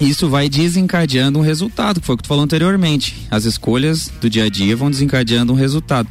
isso 0.00 0.28
vai 0.28 0.48
desencadeando 0.48 1.38
um 1.38 1.42
resultado, 1.42 2.00
que 2.00 2.06
foi 2.06 2.14
o 2.14 2.16
que 2.18 2.22
tu 2.22 2.28
falou 2.28 2.44
anteriormente. 2.44 3.26
As 3.30 3.44
escolhas 3.44 4.10
do 4.20 4.28
dia 4.28 4.44
a 4.44 4.48
dia 4.48 4.76
vão 4.76 4.90
desencadeando 4.90 5.52
um 5.52 5.56
resultado. 5.56 6.08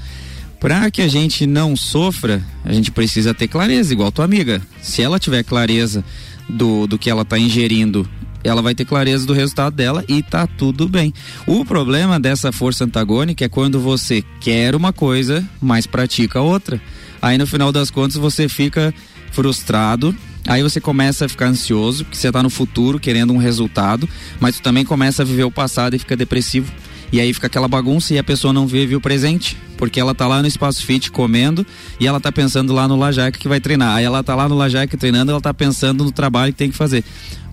Para 0.60 0.90
que 0.90 1.02
a 1.02 1.08
gente 1.08 1.46
não 1.46 1.76
sofra, 1.76 2.44
a 2.66 2.74
gente 2.74 2.92
precisa 2.92 3.34
ter 3.34 3.48
clareza, 3.48 3.94
igual 3.94 4.12
tua 4.12 4.26
amiga. 4.26 4.62
Se 4.82 5.02
ela 5.02 5.20
tiver 5.20 5.44
clareza 5.44 6.04
do, 6.50 6.88
do 6.88 6.98
que 6.98 7.10
ela 7.10 7.22
está 7.22 7.38
ingerindo, 7.38 8.10
ela 8.48 8.62
vai 8.62 8.74
ter 8.74 8.86
clareza 8.86 9.26
do 9.26 9.34
resultado 9.34 9.76
dela 9.76 10.04
e 10.08 10.24
tá 10.24 10.48
tudo 10.48 10.88
bem. 10.88 11.14
O 11.46 11.66
problema 11.66 12.20
dessa 12.20 12.52
força 12.52 12.86
antagônica 12.86 13.44
é 13.44 13.50
quando 13.50 13.80
você 13.80 14.24
quer 14.40 14.76
uma 14.76 14.94
coisa, 14.94 15.48
mas 15.62 15.86
pratica 15.86 16.40
outra. 16.40 16.82
Aí 17.22 17.38
no 17.38 17.48
final 17.48 17.72
das 17.72 17.90
contas 17.90 18.16
você 18.16 18.48
fica 18.48 18.94
frustrado, 19.32 20.16
Aí 20.48 20.64
você 20.64 20.80
começa 20.80 21.26
a 21.26 21.30
ficar 21.30 21.48
ansioso, 21.48 22.06
porque 22.06 22.16
você 22.18 22.28
está 22.28 22.42
no 22.42 22.50
futuro 22.50 22.98
querendo 23.02 23.34
um 23.34 23.38
resultado, 23.38 24.08
mas 24.40 24.56
tu 24.56 24.62
também 24.62 24.86
começa 24.86 25.22
a 25.22 25.26
viver 25.26 25.44
o 25.44 25.52
passado 25.52 25.94
e 25.94 26.00
fica 26.00 26.16
depressivo. 26.16 26.72
E 27.12 27.22
aí 27.22 27.34
fica 27.34 27.48
aquela 27.48 27.68
bagunça 27.68 28.14
e 28.14 28.18
a 28.18 28.24
pessoa 28.24 28.52
não 28.52 28.68
vive 28.68 28.96
o 28.96 29.02
presente, 29.02 29.58
porque 29.78 30.00
ela 30.00 30.14
tá 30.14 30.28
lá 30.28 30.42
no 30.42 30.48
espaço 30.48 30.86
fit 30.86 31.10
comendo 31.10 31.66
e 32.00 32.08
ela 32.08 32.20
tá 32.20 32.32
pensando 32.32 32.74
lá 32.74 32.88
no 32.88 32.98
Lajaca 32.98 33.40
que 33.40 33.48
vai 33.48 33.60
treinar. 33.60 33.96
Aí 33.96 34.04
ela 34.04 34.24
tá 34.24 34.36
lá 34.36 34.50
no 34.50 34.56
Lajaca 34.56 34.98
treinando, 34.98 35.32
ela 35.32 35.42
tá 35.42 35.54
pensando 35.54 36.04
no 36.04 36.12
trabalho 36.12 36.52
que 36.52 36.60
tem 36.60 36.70
que 36.70 36.76
fazer. 36.76 37.04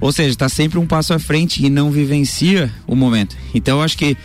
Ou 0.00 0.10
seja, 0.12 0.36
tá 0.36 0.48
sempre 0.48 0.78
um 0.78 0.86
passo 0.86 1.14
à 1.14 1.18
frente 1.18 1.64
e 1.64 1.70
não 1.70 1.90
vivencia 1.90 2.72
o 2.86 2.96
momento. 2.96 3.36
Então 3.54 3.78
eu 3.78 3.84
acho 3.84 3.96
que 3.96 4.16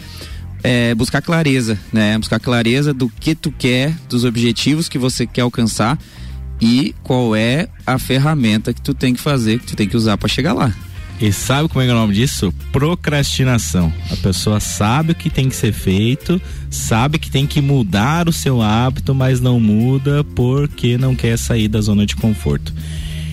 é, 0.63 0.93
buscar 0.95 1.21
clareza, 1.21 1.79
né? 1.93 2.17
Buscar 2.17 2.39
clareza 2.39 2.93
do 2.93 3.07
que 3.07 3.35
tu 3.35 3.51
quer, 3.51 3.95
dos 4.09 4.23
objetivos 4.23 4.89
que 4.89 4.97
você 4.97 5.27
quer 5.27 5.41
alcançar 5.41 5.97
e 6.61 6.93
qual 7.03 7.35
é 7.35 7.69
a 7.85 7.97
ferramenta 7.97 8.73
que 8.73 8.81
tu 8.81 8.93
tem 8.93 9.13
que 9.13 9.21
fazer, 9.21 9.59
que 9.59 9.67
tu 9.67 9.75
tem 9.75 9.87
que 9.87 9.95
usar 9.95 10.17
para 10.17 10.27
chegar 10.27 10.53
lá. 10.53 10.73
E 11.21 11.33
sabe 11.33 11.67
como 11.67 11.81
é, 11.81 11.87
é 11.87 11.91
o 11.91 11.95
nome 11.95 12.13
disso? 12.13 12.53
Procrastinação. 12.71 13.91
A 14.09 14.15
pessoa 14.15 14.61
sabe 14.61 15.11
o 15.11 15.15
que 15.15 15.29
tem 15.29 15.49
que 15.49 15.55
ser 15.55 15.73
feito, 15.73 16.41
sabe 16.69 17.19
que 17.19 17.29
tem 17.29 17.45
que 17.45 17.59
mudar 17.59 18.29
o 18.29 18.33
seu 18.33 18.61
hábito, 18.61 19.13
mas 19.13 19.41
não 19.41 19.59
muda 19.59 20.23
porque 20.23 20.97
não 20.97 21.13
quer 21.13 21.37
sair 21.37 21.67
da 21.67 21.81
zona 21.81 22.05
de 22.05 22.15
conforto. 22.15 22.73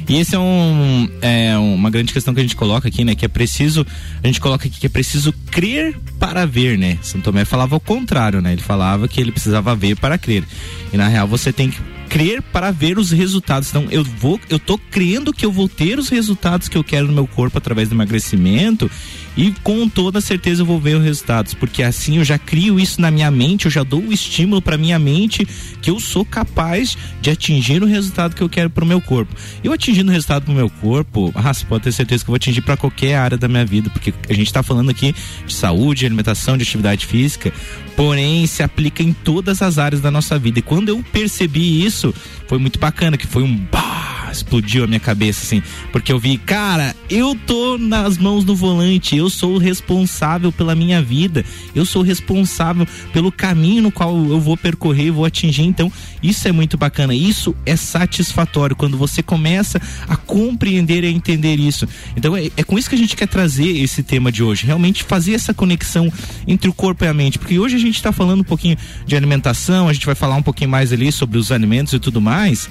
E 0.08 0.16
esse 0.18 0.34
é, 0.34 0.38
um, 0.38 1.08
é 1.20 1.58
uma 1.58 1.90
grande 1.90 2.12
questão 2.12 2.32
que 2.32 2.40
a 2.40 2.42
gente 2.42 2.54
coloca 2.54 2.86
aqui, 2.86 3.04
né? 3.04 3.14
Que 3.14 3.24
é 3.24 3.28
preciso, 3.28 3.84
a 4.22 4.26
gente 4.26 4.40
coloca 4.40 4.68
aqui 4.68 4.78
que 4.78 4.86
é 4.86 4.88
preciso 4.88 5.32
crer 5.50 5.98
para 6.18 6.46
ver, 6.46 6.78
né? 6.78 6.98
São 7.02 7.20
Tomé 7.20 7.44
falava 7.44 7.74
o 7.74 7.80
contrário, 7.80 8.40
né? 8.40 8.52
Ele 8.52 8.62
falava 8.62 9.08
que 9.08 9.20
ele 9.20 9.32
precisava 9.32 9.74
ver 9.74 9.96
para 9.96 10.16
crer. 10.16 10.44
E 10.92 10.96
na 10.96 11.08
real 11.08 11.26
você 11.26 11.52
tem 11.52 11.70
que 11.70 11.80
crer 12.08 12.40
para 12.40 12.70
ver 12.70 12.98
os 12.98 13.10
resultados. 13.10 13.68
Então, 13.68 13.86
eu 13.90 14.04
vou, 14.04 14.40
eu 14.48 14.58
tô 14.58 14.78
crendo 14.78 15.32
que 15.32 15.44
eu 15.44 15.50
vou 15.50 15.68
ter 15.68 15.98
os 15.98 16.08
resultados 16.08 16.68
que 16.68 16.78
eu 16.78 16.84
quero 16.84 17.08
no 17.08 17.12
meu 17.12 17.26
corpo 17.26 17.58
através 17.58 17.88
do 17.88 17.94
emagrecimento 17.94 18.90
e 19.36 19.52
com 19.62 19.88
toda 19.88 20.20
certeza 20.20 20.62
eu 20.62 20.66
vou 20.66 20.80
ver 20.80 20.96
os 20.96 21.04
resultados, 21.04 21.54
porque 21.54 21.82
assim 21.82 22.16
eu 22.16 22.24
já 22.24 22.38
crio 22.38 22.80
isso 22.80 23.00
na 23.00 23.10
minha 23.10 23.30
mente, 23.30 23.66
eu 23.66 23.70
já 23.70 23.82
dou 23.82 24.00
o 24.00 24.12
estímulo 24.12 24.62
para 24.62 24.76
minha 24.76 24.98
mente 24.98 25.46
que 25.82 25.90
eu 25.90 26.00
sou 26.00 26.24
capaz 26.24 26.96
de 27.20 27.30
atingir 27.30 27.82
o 27.82 27.86
resultado 27.86 28.34
que 28.34 28.42
eu 28.42 28.48
quero 28.48 28.70
para 28.70 28.84
o 28.84 28.86
meu 28.86 29.00
corpo. 29.00 29.34
Eu 29.62 29.72
atingindo 29.72 30.10
o 30.10 30.12
resultado 30.12 30.44
para 30.44 30.52
o 30.52 30.56
meu 30.56 30.70
corpo, 30.70 31.32
ah, 31.34 31.52
você 31.52 31.64
pode 31.66 31.84
ter 31.84 31.92
certeza 31.92 32.24
que 32.24 32.30
eu 32.30 32.32
vou 32.32 32.36
atingir 32.36 32.62
para 32.62 32.76
qualquer 32.76 33.16
área 33.16 33.36
da 33.36 33.48
minha 33.48 33.64
vida, 33.64 33.90
porque 33.90 34.12
a 34.28 34.32
gente 34.32 34.46
está 34.46 34.62
falando 34.62 34.90
aqui 34.90 35.14
de 35.46 35.52
saúde, 35.52 36.06
alimentação, 36.06 36.56
de 36.56 36.62
atividade 36.62 37.06
física, 37.06 37.52
porém 37.94 38.46
se 38.46 38.62
aplica 38.62 39.02
em 39.02 39.12
todas 39.12 39.62
as 39.62 39.78
áreas 39.78 40.00
da 40.00 40.10
nossa 40.10 40.38
vida. 40.38 40.58
E 40.58 40.62
quando 40.62 40.88
eu 40.88 41.04
percebi 41.12 41.84
isso, 41.84 42.14
foi 42.46 42.58
muito 42.58 42.78
bacana, 42.78 43.16
que 43.16 43.26
foi 43.26 43.42
um 43.42 43.56
bah, 43.56 44.28
explodiu 44.30 44.84
a 44.84 44.86
minha 44.86 45.00
cabeça, 45.00 45.42
assim, 45.42 45.62
porque 45.92 46.12
eu 46.12 46.18
vi, 46.18 46.36
cara, 46.38 46.94
eu 47.08 47.34
tô 47.46 47.78
nas 47.78 48.18
mãos 48.18 48.44
do 48.44 48.54
volante, 48.54 49.16
eu 49.16 49.25
sou 49.30 49.54
o 49.54 49.58
responsável 49.58 50.50
pela 50.50 50.74
minha 50.74 51.02
vida, 51.02 51.44
eu 51.74 51.84
sou 51.84 52.02
responsável 52.02 52.86
pelo 53.12 53.30
caminho 53.32 53.82
no 53.82 53.92
qual 53.92 54.16
eu 54.16 54.40
vou 54.40 54.56
percorrer, 54.56 55.10
vou 55.10 55.24
atingir. 55.24 55.62
Então, 55.62 55.90
isso 56.22 56.46
é 56.48 56.52
muito 56.52 56.76
bacana, 56.76 57.14
isso 57.14 57.54
é 57.64 57.76
satisfatório 57.76 58.76
quando 58.76 58.96
você 58.96 59.22
começa 59.22 59.80
a 60.08 60.16
compreender 60.16 61.04
e 61.04 61.06
a 61.06 61.10
entender 61.10 61.58
isso. 61.58 61.88
Então, 62.16 62.36
é, 62.36 62.50
é 62.56 62.62
com 62.62 62.78
isso 62.78 62.88
que 62.88 62.94
a 62.94 62.98
gente 62.98 63.16
quer 63.16 63.28
trazer 63.28 63.68
esse 63.78 64.02
tema 64.02 64.30
de 64.30 64.42
hoje, 64.42 64.66
realmente 64.66 65.04
fazer 65.04 65.34
essa 65.34 65.54
conexão 65.54 66.12
entre 66.46 66.68
o 66.68 66.72
corpo 66.72 67.04
e 67.04 67.08
a 67.08 67.14
mente, 67.14 67.38
porque 67.38 67.58
hoje 67.58 67.76
a 67.76 67.80
gente 67.80 67.96
está 67.96 68.12
falando 68.12 68.40
um 68.40 68.44
pouquinho 68.44 68.76
de 69.06 69.16
alimentação, 69.16 69.88
a 69.88 69.92
gente 69.92 70.06
vai 70.06 70.14
falar 70.14 70.36
um 70.36 70.42
pouquinho 70.42 70.70
mais 70.70 70.92
ali 70.92 71.10
sobre 71.12 71.38
os 71.38 71.52
alimentos 71.52 71.92
e 71.92 71.98
tudo 71.98 72.20
mais. 72.20 72.68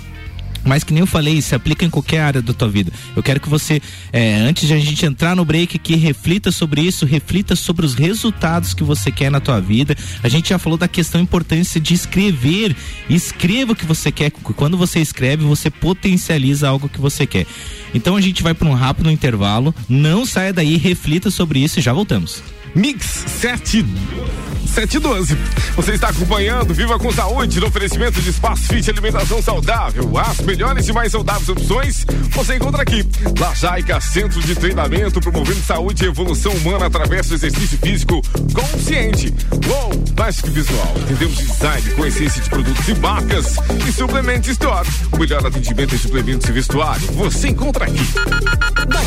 Mas 0.65 0.83
que 0.83 0.91
nem 0.91 1.01
eu 1.01 1.07
falei, 1.07 1.41
se 1.41 1.53
aplica 1.53 1.85
em 1.85 1.89
qualquer 1.89 2.21
área 2.21 2.41
da 2.41 2.53
tua 2.53 2.67
vida. 2.67 2.91
Eu 3.15 3.21
quero 3.21 3.39
que 3.39 3.47
você, 3.47 3.81
é, 4.11 4.35
antes 4.35 4.67
de 4.67 4.73
a 4.73 4.79
gente 4.79 5.05
entrar 5.05 5.35
no 5.35 5.45
break 5.45 5.75
aqui, 5.75 5.95
reflita 5.95 6.51
sobre 6.51 6.81
isso, 6.81 7.05
reflita 7.05 7.55
sobre 7.55 7.85
os 7.85 7.93
resultados 7.93 8.73
que 8.73 8.83
você 8.83 9.11
quer 9.11 9.29
na 9.29 9.39
tua 9.39 9.61
vida. 9.61 9.95
A 10.23 10.27
gente 10.27 10.49
já 10.49 10.57
falou 10.57 10.77
da 10.77 10.87
questão 10.87 11.21
importância 11.21 11.79
de 11.79 11.93
escrever. 11.93 12.75
Escreva 13.09 13.73
o 13.73 13.75
que 13.75 13.85
você 13.85 14.11
quer. 14.11 14.31
Quando 14.31 14.75
você 14.77 14.99
escreve, 14.99 15.43
você 15.43 15.69
potencializa 15.69 16.67
algo 16.67 16.89
que 16.89 16.99
você 16.99 17.25
quer. 17.25 17.45
Então 17.93 18.15
a 18.15 18.21
gente 18.21 18.41
vai 18.41 18.53
para 18.53 18.67
um 18.67 18.73
rápido 18.73 19.11
intervalo. 19.11 19.73
Não 19.87 20.25
saia 20.25 20.51
daí, 20.51 20.77
reflita 20.77 21.29
sobre 21.29 21.59
isso 21.59 21.79
e 21.79 21.81
já 21.81 21.93
voltamos. 21.93 22.41
Mix 22.75 23.23
7 23.39 23.85
712. 24.75 25.37
Você 25.77 25.93
está 25.93 26.09
acompanhando 26.09 26.73
Viva 26.73 26.99
com 26.99 27.09
Saúde 27.09 27.61
no 27.61 27.67
oferecimento 27.67 28.21
de 28.21 28.29
Espaço 28.29 28.63
Fit 28.63 28.89
Alimentação 28.89 29.41
Saudável. 29.41 30.17
As 30.17 30.41
melhores 30.41 30.85
e 30.89 30.91
mais 30.91 31.13
saudáveis 31.13 31.47
opções 31.47 32.05
você 32.31 32.57
encontra 32.57 32.81
aqui. 32.81 33.05
Lajaica, 33.39 34.01
Centro 34.01 34.41
de 34.41 34.53
Treinamento, 34.53 35.21
promovendo 35.21 35.61
saúde 35.61 36.03
e 36.03 36.07
evolução 36.07 36.51
humana 36.51 36.87
através 36.87 37.27
do 37.27 37.35
exercício 37.35 37.77
físico 37.77 38.21
consciente. 38.53 39.33
Mais 40.17 40.41
que 40.41 40.49
visual. 40.49 40.93
Entendemos 40.97 41.37
design 41.37 41.89
com 41.91 42.05
essência 42.05 42.41
de 42.41 42.49
produtos 42.49 42.87
e 42.89 42.95
marcas 42.95 43.55
e 43.87 43.91
Suplement 43.93 44.45
Store. 44.47 44.87
O 45.13 45.17
melhor 45.17 45.45
atendimento 45.45 45.95
em 45.95 45.97
suplementos 45.97 46.49
e 46.49 46.51
vestuário 46.51 47.07
você 47.13 47.47
encontra 47.47 47.85
aqui. 47.85 48.05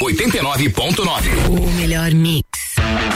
89.9. 0.00 1.48
O 1.50 1.70
melhor 1.72 2.10
mix. 2.14 2.44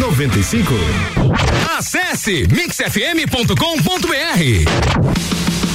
95. 0.00 0.74
Acesse 1.76 2.46
mixfm.com.br. 2.50 3.54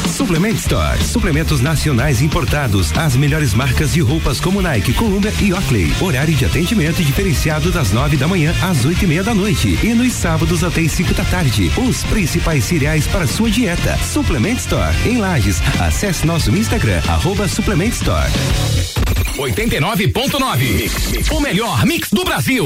Suplement 0.10 0.56
Store. 0.56 1.04
Suplementos 1.04 1.62
nacionais 1.62 2.24
importados. 2.24 2.92
As 2.98 3.16
melhores 3.16 3.54
marcas 3.54 3.94
de 3.94 4.02
roupas 4.02 4.40
como 4.40 4.64
Nike, 4.64 4.94
Columbia 4.94 5.32
e 5.40 5.54
Oakley. 5.54 5.94
Horário 6.02 6.34
de 6.34 6.44
atendimento 6.44 7.04
diferenciado 7.04 7.72
das 7.72 7.92
nove 7.92 8.18
da 8.18 8.28
manhã 8.28 8.52
às 8.64 8.84
oito 8.84 9.04
e 9.04 9.08
meia 9.08 9.22
da 9.24 9.36
noite. 9.36 9.78
E 9.84 9.94
nos 9.94 10.14
sábados 10.14 10.64
até 10.64 10.82
as 10.82 10.92
cinco 10.94 11.14
da 11.14 11.24
tarde. 11.26 11.72
Os 11.88 12.04
principais 12.06 12.64
cereais 12.64 13.06
para 13.06 13.28
sua 13.28 13.52
dieta. 13.52 13.96
Suplement 14.00 14.56
Store. 14.56 14.96
Em 15.06 15.20
Lages. 15.20 15.62
Acesse 15.80 16.26
nosso 16.26 16.50
Instagram, 16.50 17.00
arroba 17.08 17.48
Suplement 17.48 17.90
Store. 17.90 18.32
89.9. 19.38 21.32
O 21.32 21.40
melhor 21.40 21.86
mix 21.86 22.10
do 22.10 22.24
Brasil. 22.24 22.66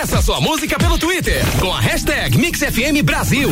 Peça 0.00 0.22
sua 0.22 0.40
música 0.40 0.78
pelo 0.78 0.96
Twitter 0.96 1.44
com 1.58 1.72
a 1.72 1.80
hashtag 1.80 2.38
MixFM 2.38 3.02
Brasil. 3.02 3.50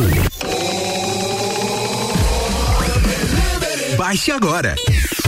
Baixe 3.97 4.31
agora. 4.31 4.73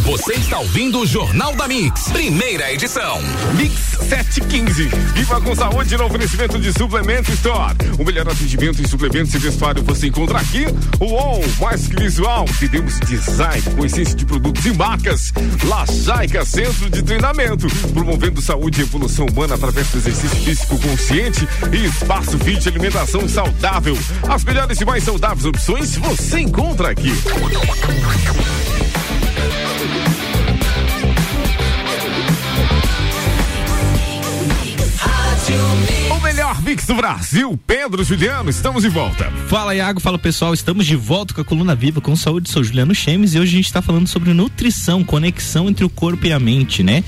Você 0.10 0.34
está 0.34 0.58
ouvindo 0.58 1.02
o 1.02 1.06
Jornal 1.06 1.56
da 1.56 1.68
Mix, 1.68 2.06
primeira 2.06 2.74
edição. 2.74 3.22
Mix 3.56 3.76
715. 4.10 4.88
Viva 5.14 5.40
com 5.40 5.56
saúde 5.56 5.96
no 5.96 6.06
oferecimento 6.06 6.58
de 6.58 6.74
Suplemento 6.74 7.32
Store. 7.34 7.76
O 8.00 8.04
melhor 8.04 8.28
atendimento 8.28 8.82
em 8.82 8.88
suplementos 8.88 9.32
e 9.36 9.38
vestuário 9.38 9.84
você 9.84 10.08
encontra 10.08 10.40
aqui. 10.40 10.66
UOL, 11.00 11.44
mais 11.60 11.86
que 11.86 11.96
visual, 11.96 12.46
temos 12.72 13.00
design 13.02 13.62
com 13.76 13.86
essência 13.86 14.16
de 14.16 14.26
produtos 14.26 14.66
e 14.66 14.74
marcas. 14.74 15.32
La 15.66 15.86
Jaica 15.86 16.44
Centro 16.44 16.90
de 16.90 17.04
Treinamento, 17.04 17.68
promovendo 17.94 18.42
saúde 18.42 18.82
e 18.82 18.84
evolução 18.86 19.28
humana 19.28 19.54
através 19.54 19.90
do 19.90 20.00
exercício 20.00 20.38
físico 20.38 20.80
consciente 20.80 21.48
e 21.72 21.86
espaço 21.86 22.40
fit 22.40 22.68
alimentação 22.68 23.30
saudável. 23.30 23.96
As 24.28 24.44
melhores 24.44 24.82
e 24.82 24.86
mais 24.86 25.04
saudáveis 25.04 25.46
opções 25.46 25.96
você 25.98 26.40
encontra 26.40 26.90
aqui. 26.90 27.14
Melhor 36.50 36.62
mix 36.64 36.86
do 36.86 36.96
Brasil, 36.96 37.60
Pedro 37.68 38.04
Juliano, 38.04 38.50
estamos 38.50 38.82
de 38.82 38.90
volta. 38.90 39.32
Fala 39.48 39.76
Iago, 39.76 40.00
fala 40.00 40.18
pessoal, 40.18 40.54
estamos 40.54 40.86
de 40.86 40.96
volta 40.96 41.34
com 41.34 41.42
a 41.42 41.46
Coluna 41.46 41.76
Viva 41.76 42.02
com 42.02 42.16
Saúde, 42.16 42.50
sou 42.50 42.64
Juliano 42.64 42.96
Chemes 42.96 43.36
e 43.36 43.40
hoje 43.40 43.54
a 43.54 43.56
gente 43.58 43.66
está 43.66 43.82
falando 43.82 44.08
sobre 44.08 44.34
nutrição, 44.34 45.04
conexão 45.04 45.70
entre 45.70 45.86
o 45.86 45.90
corpo 45.90 46.26
e 46.26 46.34
a 46.34 46.40
mente, 46.40 46.82
né? 46.82 47.04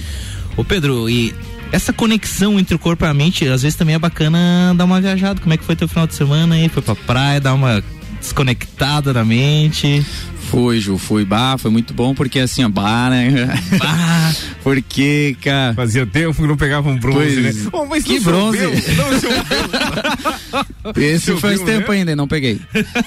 Ô 0.56 0.64
Pedro, 0.64 1.10
e 1.10 1.34
essa 1.72 1.92
conexão 1.92 2.60
entre 2.60 2.76
o 2.76 2.80
corpo 2.80 3.04
e 3.04 3.08
a 3.08 3.14
mente, 3.14 3.48
às 3.48 3.64
vezes 3.64 3.76
também 3.76 3.96
é 3.96 4.00
bacana 4.00 4.76
dar 4.76 4.86
uma 4.86 5.02
viajada. 5.02 5.42
Como 5.42 5.54
é 5.54 5.58
que 5.58 5.64
foi 5.64 5.76
teu 5.76 5.88
final 5.88 6.06
de 6.06 6.14
semana 6.14 6.56
aí? 6.56 6.70
Foi 6.70 6.84
pra 6.84 6.96
praia, 6.96 7.40
dar 7.40 7.56
uma 7.56 7.84
desconectada 8.20 9.12
da 9.12 9.26
mente? 9.26 10.06
Foi, 10.52 10.82
Ju, 10.82 10.98
foi. 10.98 11.24
Bah, 11.24 11.56
foi 11.58 11.72
muito 11.72 11.94
bom 11.94 12.14
porque 12.14 12.38
assim, 12.40 12.62
ó, 12.66 12.68
bah, 12.70 13.10
né? 13.10 13.48
Bah, 13.80 14.34
porque, 14.62 15.38
cara. 15.42 15.74
Fazia 15.74 16.06
tempo 16.06 16.42
que 16.42 16.46
não 16.48 16.58
pegava 16.58 16.90
um 16.90 16.98
bronze, 16.98 17.42
Pois, 17.42 17.56
né? 17.64 17.70
Oh, 17.72 17.86
mas 17.86 18.04
que 18.04 18.16
não 18.20 18.24
bronze? 18.24 18.58
choveu, 18.58 18.96
Não 18.98 19.20
choveu. 19.20 20.94
Esse 21.02 21.26
Choveu, 21.28 21.40
faz 21.40 21.62
tempo 21.62 21.92
né? 21.92 22.00
ainda, 22.00 22.16
não 22.18 22.28
peguei. 22.28 22.60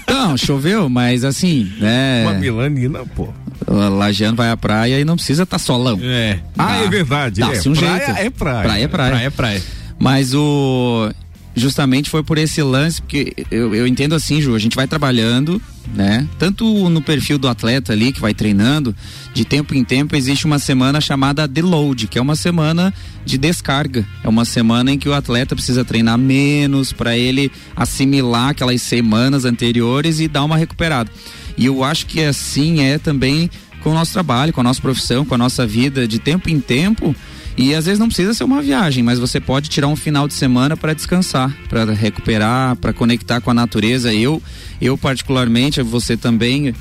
Não, 0.09 0.37
choveu, 0.39 0.89
mas 0.89 1.23
assim, 1.23 1.71
né? 1.79 2.23
Uma 2.25 2.33
melanina, 2.33 3.01
pô. 3.15 3.29
O 3.67 3.75
Lajeano 3.75 4.37
vai 4.37 4.51
à 4.51 4.57
praia 4.57 4.99
e 4.99 5.05
não 5.05 5.17
precisa 5.17 5.43
estar 5.43 5.59
solão. 5.59 5.99
É. 6.03 6.39
Ah, 6.57 6.69
Dá- 6.69 6.77
é 6.85 6.89
verdade. 6.89 7.41
Dá-se 7.41 7.69
é. 7.69 7.71
um 7.71 7.75
praia 7.75 8.07
jeito. 8.07 8.19
é 8.21 8.31
praia. 8.31 8.63
Praia 8.63 8.85
é 8.85 8.89
praia. 8.89 9.11
Praia 9.13 9.27
é 9.27 9.31
praia. 9.31 9.63
Mas 9.99 10.35
o. 10.35 11.11
Justamente 11.57 12.11
foi 12.11 12.23
por 12.23 12.37
esse 12.37 12.61
lance, 12.63 13.01
porque 13.01 13.33
eu, 13.51 13.75
eu 13.75 13.87
entendo 13.87 14.15
assim, 14.15 14.41
Ju, 14.41 14.55
a 14.55 14.59
gente 14.59 14.75
vai 14.75 14.89
trabalhando, 14.89 15.63
né? 15.95 16.27
Tanto 16.37 16.89
no 16.89 17.01
perfil 17.01 17.39
do 17.39 17.47
atleta 17.47 17.93
ali 17.93 18.13
que 18.13 18.21
vai 18.21 18.35
treinando, 18.35 18.95
de 19.33 19.45
tempo 19.45 19.73
em 19.75 19.85
tempo 19.85 20.17
existe 20.17 20.47
uma 20.47 20.59
semana 20.59 21.01
chamada 21.01 21.47
deload, 21.47 22.09
que 22.09 22.19
é 22.19 22.23
uma 22.23 22.35
semana 22.35 22.93
de 23.25 23.39
descarga. 23.39 24.05
É 24.25 24.29
uma 24.29 24.45
semana 24.45 24.91
em 24.91 24.99
que 24.99 25.09
o 25.09 25.15
atleta 25.15 25.55
precisa 25.55 25.85
treinar 25.85 26.19
menos 26.19 26.93
para 26.93 27.17
ele 27.17 27.53
assimilar 27.77 28.51
aquelas 28.51 28.83
semanas 28.83 29.45
anteriores 29.45 30.19
e 30.19 30.27
dar 30.27 30.43
uma 30.43 30.57
recuperada. 30.57 31.11
E 31.57 31.67
eu 31.67 31.85
acho 31.85 32.07
que 32.07 32.21
assim 32.21 32.81
é 32.83 32.99
também 32.99 33.49
com 33.81 33.91
o 33.91 33.95
nosso 33.95 34.13
trabalho, 34.13 34.53
com 34.53 34.61
a 34.61 34.65
nossa 34.65 34.81
profissão, 34.81 35.25
com 35.25 35.35
a 35.35 35.39
nossa 35.39 35.67
vida, 35.67 36.09
de 36.09 36.19
tempo 36.19 36.51
em 36.51 36.59
tempo. 36.59 37.15
E 37.57 37.73
às 37.73 37.87
vezes 37.87 38.01
não 38.01 38.09
precisa 38.09 38.35
ser 38.35 38.43
uma 38.43 38.61
viagem, 38.61 39.03
mas 39.03 39.19
você 39.19 39.41
pode 39.41 39.69
tirar 39.69 39.87
um 39.87 39.95
final 39.95 40.27
de 40.27 40.35
semana 40.35 40.77
para 40.77 40.93
descansar, 40.93 41.57
para 41.69 41.93
recuperar, 41.93 42.75
para 42.77 42.93
conectar 42.93 43.41
com 43.41 43.51
a 43.51 43.55
natureza. 43.55 44.13
Eu, 44.13 44.43
eu 44.81 44.99
particularmente, 44.99 45.81
você 45.81 46.17
também, 46.17 46.75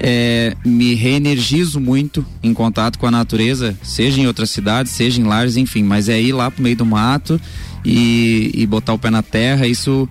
é, 0.00 0.56
me 0.64 0.94
reenergizo 0.94 1.78
muito 1.78 2.24
em 2.42 2.54
contato 2.54 2.98
com 2.98 3.06
a 3.06 3.10
natureza, 3.10 3.76
seja 3.82 4.18
em 4.18 4.26
outras 4.26 4.48
cidades, 4.48 4.92
seja 4.92 5.20
em 5.20 5.24
lares, 5.24 5.58
enfim. 5.58 5.82
Mas 5.82 6.08
é 6.08 6.18
ir 6.18 6.32
lá 6.32 6.50
pro 6.50 6.62
meio 6.62 6.76
do 6.76 6.86
mato 6.86 7.38
e, 7.84 8.50
e 8.54 8.66
botar 8.66 8.94
o 8.94 8.98
pé 8.98 9.10
na 9.10 9.22
terra. 9.22 9.66
Isso 9.66 10.08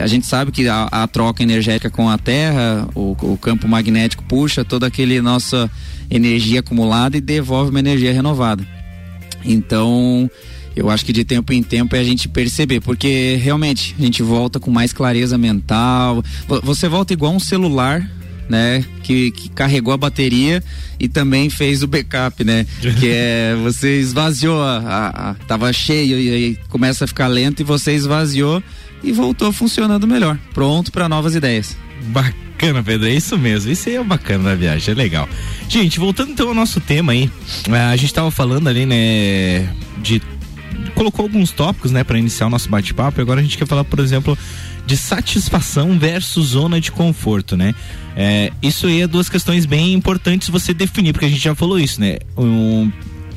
a 0.00 0.06
gente 0.06 0.26
sabe 0.26 0.52
que 0.52 0.68
a, 0.68 0.84
a 0.84 1.08
troca 1.08 1.42
energética 1.42 1.90
com 1.90 2.08
a 2.08 2.16
terra, 2.16 2.88
o, 2.94 3.16
o 3.20 3.36
campo 3.36 3.66
magnético 3.66 4.22
puxa 4.22 4.64
toda 4.64 4.86
aquele 4.86 5.20
nossa 5.20 5.68
energia 6.08 6.60
acumulada 6.60 7.16
e 7.16 7.20
devolve 7.20 7.70
uma 7.70 7.80
energia 7.80 8.12
renovada. 8.12 8.64
Então, 9.44 10.30
eu 10.74 10.90
acho 10.90 11.04
que 11.04 11.12
de 11.12 11.24
tempo 11.24 11.52
em 11.52 11.62
tempo 11.62 11.94
é 11.96 12.00
a 12.00 12.04
gente 12.04 12.28
perceber, 12.28 12.80
porque 12.80 13.38
realmente 13.42 13.94
a 13.98 14.02
gente 14.02 14.22
volta 14.22 14.58
com 14.60 14.70
mais 14.70 14.92
clareza 14.92 15.38
mental. 15.38 16.22
Vo- 16.48 16.60
Você 16.62 16.88
volta 16.88 17.12
igual 17.12 17.32
um 17.32 17.40
celular, 17.40 18.08
né? 18.48 18.84
Que, 19.02 19.30
que 19.30 19.48
carregou 19.48 19.92
a 19.92 19.96
bateria 19.96 20.62
e 21.00 21.08
também 21.08 21.48
fez 21.50 21.82
o 21.82 21.86
backup, 21.86 22.42
né? 22.44 22.66
que 23.00 23.08
é 23.08 23.56
você 23.62 23.98
esvaziou, 24.00 24.60
a, 24.62 24.78
a- 24.78 25.30
a- 25.30 25.34
tava 25.46 25.72
cheio 25.72 26.18
e 26.20 26.28
aí 26.30 26.58
começa 26.68 27.04
a 27.04 27.08
ficar 27.08 27.26
lento 27.28 27.60
e 27.60 27.64
você 27.64 27.92
esvaziou 27.92 28.62
e 29.02 29.12
voltou 29.12 29.52
funcionando 29.52 30.06
melhor, 30.06 30.38
pronto 30.54 30.90
para 30.92 31.08
novas 31.08 31.34
ideias. 31.34 31.76
Bacana, 32.04 32.82
Pedro, 32.82 33.08
é 33.08 33.12
isso 33.12 33.36
mesmo. 33.38 33.70
Isso 33.70 33.88
aí 33.88 33.96
é 33.96 34.04
bacana 34.04 34.50
da 34.50 34.54
viagem, 34.54 34.92
é 34.92 34.96
legal. 34.96 35.28
Gente, 35.68 35.98
voltando 35.98 36.32
então 36.32 36.48
ao 36.48 36.54
nosso 36.54 36.80
tema 36.80 37.12
aí, 37.12 37.30
eh, 37.68 37.76
a 37.76 37.96
gente 37.96 38.12
tava 38.12 38.30
falando 38.30 38.68
ali, 38.68 38.86
né, 38.86 39.68
de 39.98 40.22
colocou 40.94 41.24
alguns 41.24 41.50
tópicos, 41.50 41.92
né, 41.92 42.02
para 42.02 42.18
iniciar 42.18 42.46
o 42.46 42.50
nosso 42.50 42.68
bate-papo. 42.68 43.20
Agora 43.20 43.40
a 43.40 43.42
gente 43.42 43.58
quer 43.58 43.66
falar, 43.66 43.84
por 43.84 44.00
exemplo, 44.00 44.36
de 44.86 44.96
satisfação 44.96 45.98
versus 45.98 46.48
zona 46.48 46.80
de 46.80 46.90
conforto, 46.90 47.56
né? 47.56 47.74
É, 48.16 48.50
isso 48.62 48.86
aí 48.86 49.02
é 49.02 49.06
duas 49.06 49.28
questões 49.28 49.66
bem 49.66 49.92
importantes 49.92 50.48
você 50.48 50.72
definir, 50.72 51.12
porque 51.12 51.26
a 51.26 51.28
gente 51.28 51.42
já 51.42 51.54
falou 51.54 51.78
isso, 51.78 52.00
né? 52.00 52.18
Um, 52.36 52.90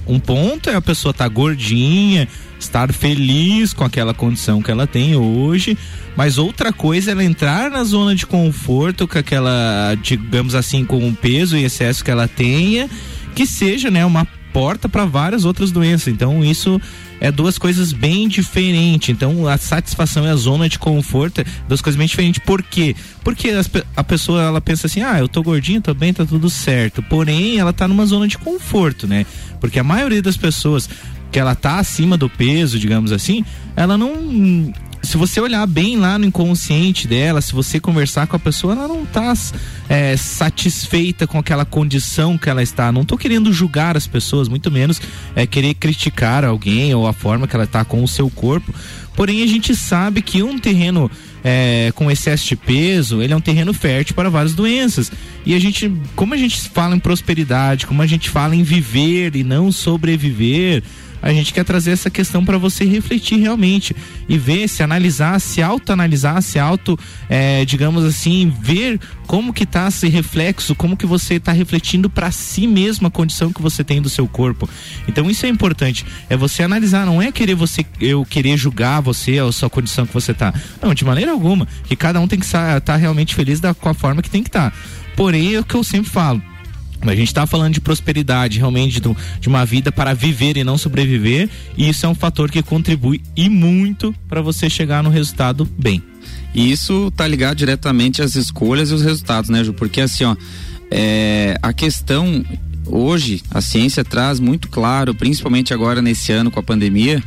um 0.09 0.19
ponto 0.19 0.69
é 0.71 0.75
a 0.75 0.81
pessoa 0.81 1.11
estar 1.11 1.27
gordinha, 1.27 2.27
estar 2.59 2.91
feliz 2.91 3.73
com 3.73 3.83
aquela 3.83 4.11
condição 4.13 4.59
que 4.59 4.71
ela 4.71 4.87
tem 4.87 5.15
hoje, 5.15 5.77
mas 6.15 6.39
outra 6.39 6.73
coisa 6.73 7.11
é 7.11 7.13
ela 7.13 7.23
entrar 7.23 7.69
na 7.69 7.83
zona 7.83 8.15
de 8.15 8.25
conforto 8.25 9.07
com 9.07 9.19
aquela, 9.19 9.95
digamos 10.01 10.55
assim, 10.55 10.83
com 10.83 11.07
o 11.07 11.15
peso 11.15 11.55
e 11.55 11.63
excesso 11.63 12.03
que 12.03 12.09
ela 12.09 12.27
tenha, 12.27 12.89
que 13.35 13.45
seja, 13.45 13.91
né, 13.91 14.03
uma 14.03 14.27
porta 14.53 14.89
para 14.89 15.05
várias 15.05 15.45
outras 15.45 15.71
doenças. 15.71 16.07
Então 16.07 16.43
isso 16.43 16.79
é 17.19 17.31
duas 17.31 17.57
coisas 17.57 17.91
bem 17.91 18.27
diferentes. 18.27 19.09
Então 19.09 19.47
a 19.47 19.57
satisfação 19.57 20.25
e 20.25 20.29
a 20.29 20.35
zona 20.35 20.69
de 20.69 20.79
conforto 20.79 21.41
é 21.41 21.45
duas 21.67 21.81
coisas 21.81 21.97
bem 21.97 22.07
diferentes. 22.07 22.41
Por 22.43 22.61
quê? 22.61 22.95
Porque 23.23 23.49
as 23.49 23.69
a 23.95 24.03
pessoa 24.03 24.41
ela 24.41 24.61
pensa 24.61 24.87
assim: 24.87 25.01
"Ah, 25.01 25.19
eu 25.19 25.27
tô 25.27 25.41
gordinho, 25.43 25.81
tô 25.81 25.93
bem, 25.93 26.13
tá 26.13 26.25
tudo 26.25 26.49
certo". 26.49 27.01
Porém, 27.03 27.57
ela 27.57 27.73
tá 27.73 27.87
numa 27.87 28.05
zona 28.05 28.27
de 28.27 28.37
conforto, 28.37 29.07
né? 29.07 29.25
Porque 29.59 29.79
a 29.79 29.83
maioria 29.83 30.21
das 30.21 30.37
pessoas 30.37 30.89
que 31.31 31.39
ela 31.39 31.55
tá 31.55 31.77
acima 31.77 32.17
do 32.17 32.29
peso, 32.29 32.79
digamos 32.79 33.11
assim, 33.11 33.45
ela 33.75 33.97
não 33.97 34.73
se 35.01 35.17
você 35.17 35.39
olhar 35.39 35.65
bem 35.65 35.97
lá 35.97 36.19
no 36.19 36.25
inconsciente 36.25 37.07
dela, 37.07 37.41
se 37.41 37.53
você 37.53 37.79
conversar 37.79 38.27
com 38.27 38.35
a 38.35 38.39
pessoa, 38.39 38.73
ela 38.73 38.87
não 38.87 39.05
tá 39.05 39.33
é, 39.87 40.15
satisfeita 40.17 41.25
com 41.25 41.37
aquela 41.37 41.65
condição 41.65 42.37
que 42.37 42.49
ela 42.49 42.61
está. 42.61 42.91
Não 42.91 43.05
tô 43.05 43.17
querendo 43.17 43.51
julgar 43.51 43.95
as 43.95 44.05
pessoas, 44.05 44.47
muito 44.47 44.69
menos 44.69 45.01
é, 45.35 45.47
querer 45.47 45.73
criticar 45.73 46.43
alguém 46.43 46.93
ou 46.93 47.07
a 47.07 47.13
forma 47.13 47.47
que 47.47 47.55
ela 47.55 47.65
tá 47.65 47.85
com 47.85 48.03
o 48.03 48.07
seu 48.07 48.29
corpo. 48.29 48.73
Porém, 49.15 49.43
a 49.43 49.47
gente 49.47 49.75
sabe 49.75 50.21
que 50.21 50.43
um 50.43 50.57
terreno 50.57 51.09
é, 51.43 51.91
com 51.95 52.09
excesso 52.11 52.47
de 52.47 52.55
peso, 52.55 53.21
ele 53.21 53.33
é 53.33 53.35
um 53.35 53.41
terreno 53.41 53.73
fértil 53.73 54.15
para 54.15 54.29
várias 54.29 54.53
doenças. 54.53 55.11
E 55.45 55.53
a 55.53 55.59
gente, 55.59 55.91
como 56.15 56.33
a 56.33 56.37
gente 56.37 56.69
fala 56.69 56.95
em 56.95 56.99
prosperidade, 56.99 57.87
como 57.87 58.01
a 58.01 58.07
gente 58.07 58.29
fala 58.29 58.55
em 58.55 58.63
viver 58.63 59.35
e 59.35 59.43
não 59.43 59.71
sobreviver, 59.71 60.83
a 61.21 61.31
gente 61.33 61.53
quer 61.53 61.63
trazer 61.63 61.91
essa 61.91 62.09
questão 62.09 62.43
para 62.43 62.57
você 62.57 62.85
refletir 62.85 63.39
realmente 63.39 63.95
e 64.27 64.37
ver, 64.37 64.67
se 64.67 64.83
analisar, 64.83 65.39
se 65.39 65.61
autoanalisar, 65.61 66.41
se 66.41 66.59
auto, 66.59 66.97
é, 67.29 67.65
digamos 67.65 68.03
assim, 68.03 68.53
ver 68.61 68.99
como 69.27 69.53
que 69.53 69.65
tá 69.65 69.87
esse 69.87 70.07
reflexo, 70.07 70.73
como 70.73 70.97
que 70.97 71.05
você 71.05 71.35
está 71.35 71.51
refletindo 71.51 72.09
para 72.09 72.31
si 72.31 72.65
mesmo 72.65 73.07
a 73.07 73.11
condição 73.11 73.51
que 73.51 73.61
você 73.61 73.83
tem 73.83 74.01
do 74.01 74.09
seu 74.09 74.27
corpo. 74.27 74.69
Então 75.07 75.29
isso 75.29 75.45
é 75.45 75.49
importante, 75.49 76.05
é 76.29 76.37
você 76.37 76.63
analisar, 76.63 77.05
não 77.05 77.21
é 77.21 77.31
querer 77.31 77.55
você 77.55 77.85
eu 77.99 78.25
querer 78.25 78.57
julgar 78.57 79.01
você 79.01 79.39
a 79.39 79.51
sua 79.51 79.69
condição 79.69 80.05
que 80.05 80.13
você 80.13 80.33
tá. 80.33 80.53
Não, 80.81 80.93
de 80.93 81.05
maneira 81.05 81.31
alguma, 81.31 81.67
que 81.83 81.95
cada 81.95 82.19
um 82.19 82.27
tem 82.27 82.39
que 82.39 82.45
estar 82.45 82.79
tá 82.81 82.95
realmente 82.95 83.35
feliz 83.35 83.59
da 83.59 83.73
com 83.73 83.89
a 83.89 83.93
forma 83.93 84.21
que 84.21 84.29
tem 84.29 84.41
que 84.41 84.49
estar. 84.49 84.71
Tá. 84.71 84.77
Porém, 85.15 85.53
é 85.53 85.59
o 85.59 85.65
que 85.65 85.75
eu 85.75 85.83
sempre 85.83 86.09
falo, 86.09 86.41
a 87.01 87.15
gente 87.15 87.27
está 87.27 87.47
falando 87.47 87.73
de 87.73 87.81
prosperidade, 87.81 88.57
realmente 88.57 88.99
de, 88.99 89.15
de, 89.39 89.47
uma 89.47 89.65
vida 89.65 89.91
para 89.91 90.13
viver 90.13 90.57
e 90.57 90.63
não 90.63 90.77
sobreviver, 90.77 91.49
e 91.77 91.87
isso 91.89 92.05
é 92.05 92.09
um 92.09 92.15
fator 92.15 92.51
que 92.51 92.61
contribui 92.61 93.21
e 93.35 93.49
muito 93.49 94.13
para 94.27 94.41
você 94.41 94.69
chegar 94.69 95.01
no 95.01 95.09
resultado 95.09 95.65
bem. 95.77 96.03
E 96.53 96.71
isso 96.71 97.11
tá 97.15 97.27
ligado 97.27 97.57
diretamente 97.57 98.21
às 98.21 98.35
escolhas 98.35 98.91
e 98.91 98.93
os 98.93 99.01
resultados, 99.01 99.49
né, 99.49 99.63
Ju? 99.63 99.73
Porque 99.73 100.01
assim, 100.01 100.25
ó, 100.25 100.35
é, 100.91 101.57
a 101.61 101.71
questão 101.71 102.43
hoje, 102.85 103.43
a 103.51 103.61
ciência 103.61 104.03
traz 104.03 104.39
muito 104.39 104.67
claro, 104.67 105.13
principalmente 105.13 105.73
agora 105.73 106.01
nesse 106.01 106.31
ano 106.31 106.51
com 106.51 106.59
a 106.59 106.63
pandemia, 106.63 107.23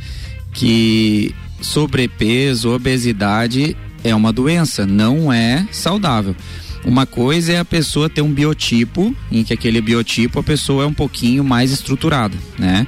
que 0.51 1.33
sobrepeso, 1.61 2.69
obesidade 2.69 3.75
é 4.03 4.13
uma 4.13 4.33
doença, 4.33 4.85
não 4.85 5.31
é 5.31 5.65
saudável. 5.71 6.35
Uma 6.85 7.05
coisa 7.05 7.53
é 7.53 7.59
a 7.59 7.65
pessoa 7.65 8.09
ter 8.09 8.21
um 8.21 8.31
biotipo, 8.31 9.15
em 9.31 9.43
que 9.43 9.53
aquele 9.53 9.79
biotipo 9.79 10.39
a 10.39 10.43
pessoa 10.43 10.83
é 10.83 10.87
um 10.87 10.93
pouquinho 10.93 11.43
mais 11.43 11.71
estruturada, 11.71 12.35
né? 12.57 12.85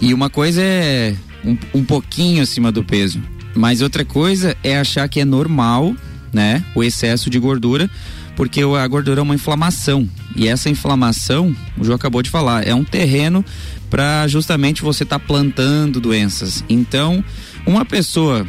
E 0.00 0.14
uma 0.14 0.30
coisa 0.30 0.62
é 0.62 1.16
um, 1.44 1.56
um 1.74 1.84
pouquinho 1.84 2.42
acima 2.42 2.70
do 2.70 2.84
peso. 2.84 3.20
Mas 3.54 3.82
outra 3.82 4.04
coisa 4.04 4.56
é 4.62 4.78
achar 4.78 5.08
que 5.08 5.20
é 5.20 5.24
normal, 5.24 5.94
né, 6.32 6.64
o 6.74 6.84
excesso 6.84 7.28
de 7.28 7.38
gordura, 7.38 7.90
porque 8.36 8.60
a 8.62 8.86
gordura 8.86 9.20
é 9.20 9.22
uma 9.22 9.34
inflamação. 9.34 10.08
E 10.36 10.46
essa 10.46 10.70
inflamação, 10.70 11.54
o 11.76 11.84
João 11.84 11.96
acabou 11.96 12.22
de 12.22 12.30
falar, 12.30 12.64
é 12.64 12.72
um 12.72 12.84
terreno 12.84 13.44
para 13.90 14.28
justamente 14.28 14.82
você 14.82 15.02
estar 15.02 15.18
tá 15.18 15.24
plantando 15.24 16.00
doenças. 16.00 16.62
Então, 16.68 17.24
uma 17.66 17.84
pessoa 17.84 18.46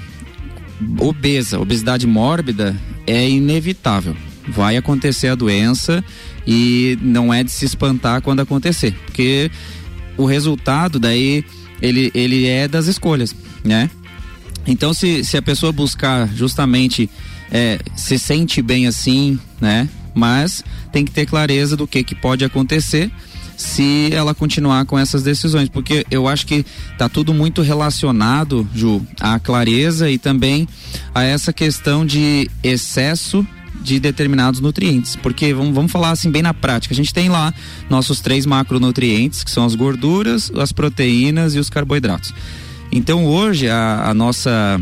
obesa, 1.00 1.60
obesidade 1.60 2.06
mórbida, 2.06 2.76
é 3.08 3.28
inevitável. 3.28 4.16
Vai 4.50 4.78
acontecer 4.78 5.28
a 5.28 5.36
doença 5.36 6.04
e 6.46 6.98
não 7.02 7.34
é 7.34 7.44
de 7.44 7.52
se 7.52 7.66
espantar 7.66 8.22
quando 8.22 8.40
acontecer, 8.40 8.94
porque 9.06 9.52
o 10.18 10.26
resultado 10.26 11.00
daí 11.00 11.46
ele, 11.82 12.12
ele 12.14 12.46
é 12.46 12.68
das 12.68 12.88
escolhas, 12.88 13.36
né? 13.64 13.90
Então, 14.68 14.94
se, 14.94 15.24
se 15.24 15.38
a 15.38 15.42
pessoa 15.42 15.72
buscar 15.72 16.28
justamente 16.36 17.10
é, 17.52 17.80
se 17.96 18.20
sente 18.20 18.62
bem 18.62 18.88
assim, 18.88 19.40
né? 19.60 19.88
Mas 20.14 20.64
tem 20.92 21.06
que 21.06 21.12
ter 21.12 21.26
clareza 21.26 21.78
do 21.78 21.88
que, 21.88 22.04
que 22.04 22.16
pode 22.16 22.44
acontecer 22.44 23.12
se 23.56 24.10
ela 24.14 24.34
continuar 24.34 24.86
com 24.86 24.98
essas 24.98 25.22
decisões, 25.22 25.68
porque 25.68 26.06
eu 26.10 26.30
acho 26.30 26.48
que 26.48 26.66
tá 26.98 27.10
tudo 27.10 27.34
muito 27.34 27.62
relacionado, 27.62 28.68
Ju, 28.74 29.06
à 29.20 29.38
clareza 29.38 30.10
e 30.10 30.18
também 30.18 30.66
a 31.14 31.24
essa 31.24 31.52
questão 31.52 32.06
de 32.06 32.50
excesso 32.64 33.46
de 33.82 34.00
determinados 34.00 34.60
nutrientes, 34.60 35.16
porque 35.16 35.54
vamos, 35.54 35.74
vamos 35.74 35.92
falar 35.92 36.12
assim 36.12 36.30
bem 36.30 36.42
na 36.42 36.54
prática, 36.54 36.94
a 36.94 36.96
gente 36.96 37.14
tem 37.14 37.30
lá 37.30 37.54
nossos 37.90 38.20
três 38.20 38.46
macronutrientes, 38.46 39.44
que 39.44 39.52
são 39.52 39.66
as 39.66 39.76
gorduras, 39.76 40.52
as 40.56 40.72
proteínas 40.72 41.56
e 41.56 41.60
os 41.60 41.70
carboidratos. 41.70 42.34
Então 42.92 43.26
hoje 43.26 43.70
a, 43.70 44.10
a 44.10 44.14
nossa 44.14 44.80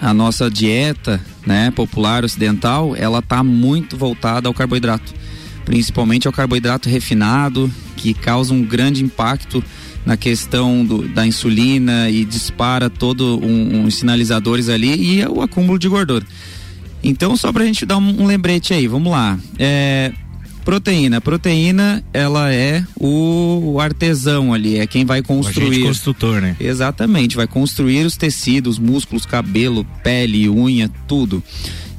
a 0.00 0.12
nossa 0.12 0.50
dieta, 0.50 1.18
né, 1.46 1.70
popular 1.70 2.22
ocidental, 2.22 2.94
ela 2.94 3.22
tá 3.22 3.42
muito 3.42 3.96
voltada 3.96 4.46
ao 4.46 4.52
carboidrato, 4.52 5.14
principalmente 5.64 6.26
ao 6.26 6.32
carboidrato 6.32 6.88
refinado, 6.88 7.70
que 7.96 8.12
causa 8.12 8.52
um 8.52 8.62
grande 8.62 9.02
impacto 9.02 9.64
na 10.04 10.16
questão 10.16 10.84
do, 10.84 11.08
da 11.08 11.26
insulina 11.26 12.08
e 12.10 12.24
dispara 12.24 12.88
todo 12.88 13.40
um, 13.44 13.86
um 13.86 13.90
sinalizadores 13.90 14.68
ali 14.68 15.18
e 15.18 15.26
o 15.26 15.40
acúmulo 15.40 15.78
de 15.78 15.88
gordura. 15.88 16.24
Então, 17.06 17.36
só 17.36 17.52
pra 17.52 17.64
gente 17.64 17.86
dar 17.86 17.98
um, 17.98 18.22
um 18.22 18.26
lembrete 18.26 18.74
aí, 18.74 18.88
vamos 18.88 19.12
lá. 19.12 19.38
É, 19.58 20.12
Proteína. 20.66 21.20
Proteína, 21.20 22.02
ela 22.12 22.52
é 22.52 22.84
o, 22.98 23.74
o 23.74 23.80
artesão 23.80 24.52
ali, 24.52 24.80
é 24.80 24.86
quem 24.88 25.04
vai 25.04 25.22
construir. 25.22 25.84
O 25.84 25.86
construtor, 25.86 26.40
né? 26.40 26.56
Exatamente, 26.58 27.36
vai 27.36 27.46
construir 27.46 28.04
os 28.04 28.16
tecidos, 28.16 28.76
músculos, 28.76 29.24
cabelo, 29.24 29.86
pele, 30.02 30.48
unha, 30.50 30.90
tudo. 31.06 31.40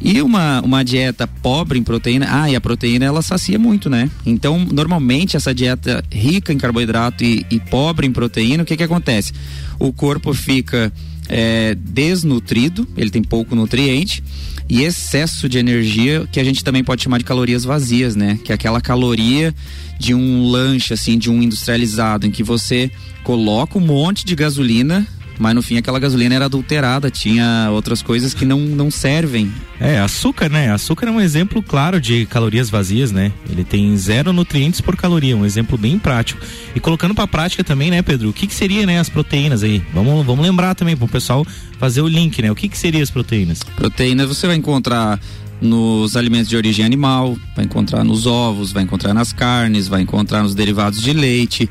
E 0.01 0.21
uma, 0.21 0.59
uma 0.59 0.83
dieta 0.83 1.25
pobre 1.25 1.79
em 1.79 1.83
proteína, 1.83 2.27
ah, 2.29 2.51
e 2.51 2.57
a 2.57 2.61
proteína 2.61 3.05
ela 3.05 3.21
sacia 3.21 3.57
muito, 3.57 3.89
né? 3.89 4.11
Então, 4.25 4.67
normalmente 4.69 5.37
essa 5.37 5.55
dieta 5.55 6.03
rica 6.11 6.51
em 6.51 6.57
carboidrato 6.57 7.23
e, 7.23 7.45
e 7.49 7.61
pobre 7.61 8.05
em 8.05 8.11
proteína, 8.11 8.63
o 8.63 8.65
que 8.65 8.75
que 8.75 8.83
acontece? 8.83 9.31
O 9.79 9.93
corpo 9.93 10.33
fica 10.33 10.91
é, 11.29 11.73
desnutrido, 11.73 12.85
ele 12.97 13.09
tem 13.09 13.23
pouco 13.23 13.55
nutriente 13.55 14.21
e 14.69 14.83
excesso 14.83 15.47
de 15.47 15.57
energia, 15.57 16.27
que 16.31 16.39
a 16.39 16.43
gente 16.43 16.63
também 16.63 16.83
pode 16.83 17.03
chamar 17.03 17.19
de 17.19 17.23
calorias 17.23 17.63
vazias, 17.63 18.15
né? 18.15 18.37
Que 18.43 18.51
é 18.51 18.55
aquela 18.55 18.81
caloria 18.81 19.53
de 19.99 20.13
um 20.13 20.49
lanche, 20.49 20.93
assim, 20.93 21.17
de 21.17 21.29
um 21.29 21.41
industrializado, 21.41 22.27
em 22.27 22.31
que 22.31 22.43
você 22.43 22.91
coloca 23.23 23.77
um 23.77 23.81
monte 23.81 24.25
de 24.25 24.35
gasolina 24.35 25.07
mas 25.39 25.53
no 25.53 25.61
fim 25.61 25.77
aquela 25.77 25.99
gasolina 25.99 26.35
era 26.35 26.45
adulterada, 26.45 27.09
tinha 27.11 27.69
outras 27.71 28.01
coisas 28.01 28.33
que 28.33 28.45
não, 28.45 28.59
não 28.59 28.89
servem. 28.89 29.51
É, 29.79 29.99
açúcar, 29.99 30.49
né? 30.49 30.71
Açúcar 30.71 31.07
é 31.07 31.11
um 31.11 31.21
exemplo 31.21 31.61
claro 31.61 32.01
de 32.01 32.25
calorias 32.25 32.69
vazias, 32.69 33.11
né? 33.11 33.31
Ele 33.49 33.63
tem 33.63 33.95
zero 33.97 34.33
nutrientes 34.33 34.81
por 34.81 34.95
caloria, 34.95 35.37
um 35.37 35.45
exemplo 35.45 35.77
bem 35.77 35.99
prático. 35.99 36.41
E 36.75 36.79
colocando 36.79 37.13
para 37.13 37.27
prática 37.27 37.63
também, 37.63 37.91
né, 37.91 38.01
Pedro? 38.01 38.29
O 38.29 38.33
que 38.33 38.47
que 38.47 38.55
seria, 38.55 38.85
né, 38.85 38.99
as 38.99 39.09
proteínas 39.09 39.63
aí? 39.63 39.81
Vamos, 39.93 40.25
vamos 40.25 40.45
lembrar 40.45 40.73
também 40.75 40.95
para 40.95 41.05
o 41.05 41.09
pessoal 41.09 41.45
fazer 41.79 42.01
o 42.01 42.07
link, 42.07 42.41
né? 42.41 42.51
O 42.51 42.55
que 42.55 42.67
que 42.67 42.77
seria 42.77 43.03
as 43.03 43.11
proteínas? 43.11 43.61
Proteínas 43.63 44.27
você 44.27 44.47
vai 44.47 44.55
encontrar 44.55 45.19
nos 45.61 46.15
alimentos 46.15 46.49
de 46.49 46.55
origem 46.55 46.85
animal, 46.85 47.35
vai 47.55 47.65
encontrar 47.65 48.03
nos 48.03 48.25
ovos, 48.25 48.71
vai 48.71 48.83
encontrar 48.83 49.13
nas 49.13 49.33
carnes, 49.33 49.87
vai 49.87 50.01
encontrar 50.01 50.43
nos 50.43 50.53
derivados 50.53 51.01
de 51.01 51.13
leite 51.13 51.69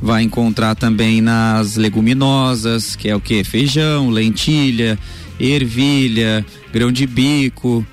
vai 0.00 0.22
encontrar 0.22 0.74
também 0.74 1.20
nas 1.20 1.76
leguminosas, 1.76 2.94
que 2.94 3.08
é 3.08 3.16
o 3.16 3.20
que? 3.20 3.42
Feijão, 3.44 4.10
lentilha, 4.10 4.98
ervilha, 5.38 6.44
grão 6.72 6.90
de 6.90 7.06
bico 7.06 7.84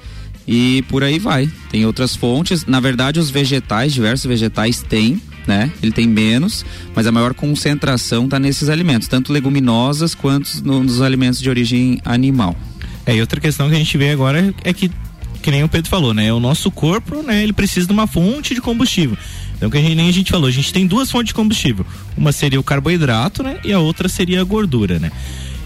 e 0.47 0.83
por 0.89 1.03
aí 1.03 1.19
vai. 1.19 1.49
Tem 1.69 1.85
outras 1.85 2.15
fontes. 2.15 2.65
Na 2.65 2.79
verdade, 2.79 3.19
os 3.19 3.29
vegetais, 3.29 3.93
diversos 3.93 4.25
vegetais 4.25 4.81
têm, 4.81 5.21
né? 5.47 5.71
Ele 5.81 5.91
tem 5.91 6.07
menos, 6.07 6.65
mas 6.95 7.07
a 7.07 7.11
maior 7.11 7.33
concentração 7.33 8.25
está 8.25 8.39
nesses 8.39 8.69
alimentos, 8.69 9.07
tanto 9.07 9.33
leguminosas 9.33 10.13
quanto 10.15 10.63
nos 10.63 11.01
alimentos 11.01 11.39
de 11.41 11.49
origem 11.49 11.99
animal. 12.05 12.55
É, 13.05 13.15
e 13.15 13.21
outra 13.21 13.39
questão 13.39 13.69
que 13.69 13.75
a 13.75 13.77
gente 13.77 13.97
vê 13.97 14.09
agora 14.09 14.53
é 14.63 14.73
que 14.73 14.91
que 15.41 15.51
nem 15.51 15.63
o 15.63 15.69
Pedro 15.69 15.91
falou, 15.91 16.11
né? 16.11 16.33
O 16.33 16.39
nosso 16.39 16.71
corpo, 16.71 17.21
né, 17.21 17.43
ele 17.43 17.53
precisa 17.53 17.85
de 17.85 17.93
uma 17.93 18.07
fonte 18.07 18.55
de 18.55 18.61
combustível. 18.61 19.15
Então, 19.55 19.69
que 19.69 19.77
a 19.77 19.81
gente, 19.81 19.95
nem 19.95 20.09
a 20.09 20.13
gente 20.13 20.31
falou, 20.31 20.47
a 20.47 20.51
gente 20.51 20.71
tem 20.71 20.85
duas 20.85 21.09
fontes 21.09 21.27
de 21.27 21.33
combustível. 21.33 21.85
Uma 22.17 22.31
seria 22.31 22.59
o 22.59 22.63
carboidrato, 22.63 23.41
né? 23.41 23.57
E 23.63 23.71
a 23.71 23.79
outra 23.79 24.09
seria 24.09 24.41
a 24.41 24.43
gordura, 24.43 24.99
né? 24.99 25.11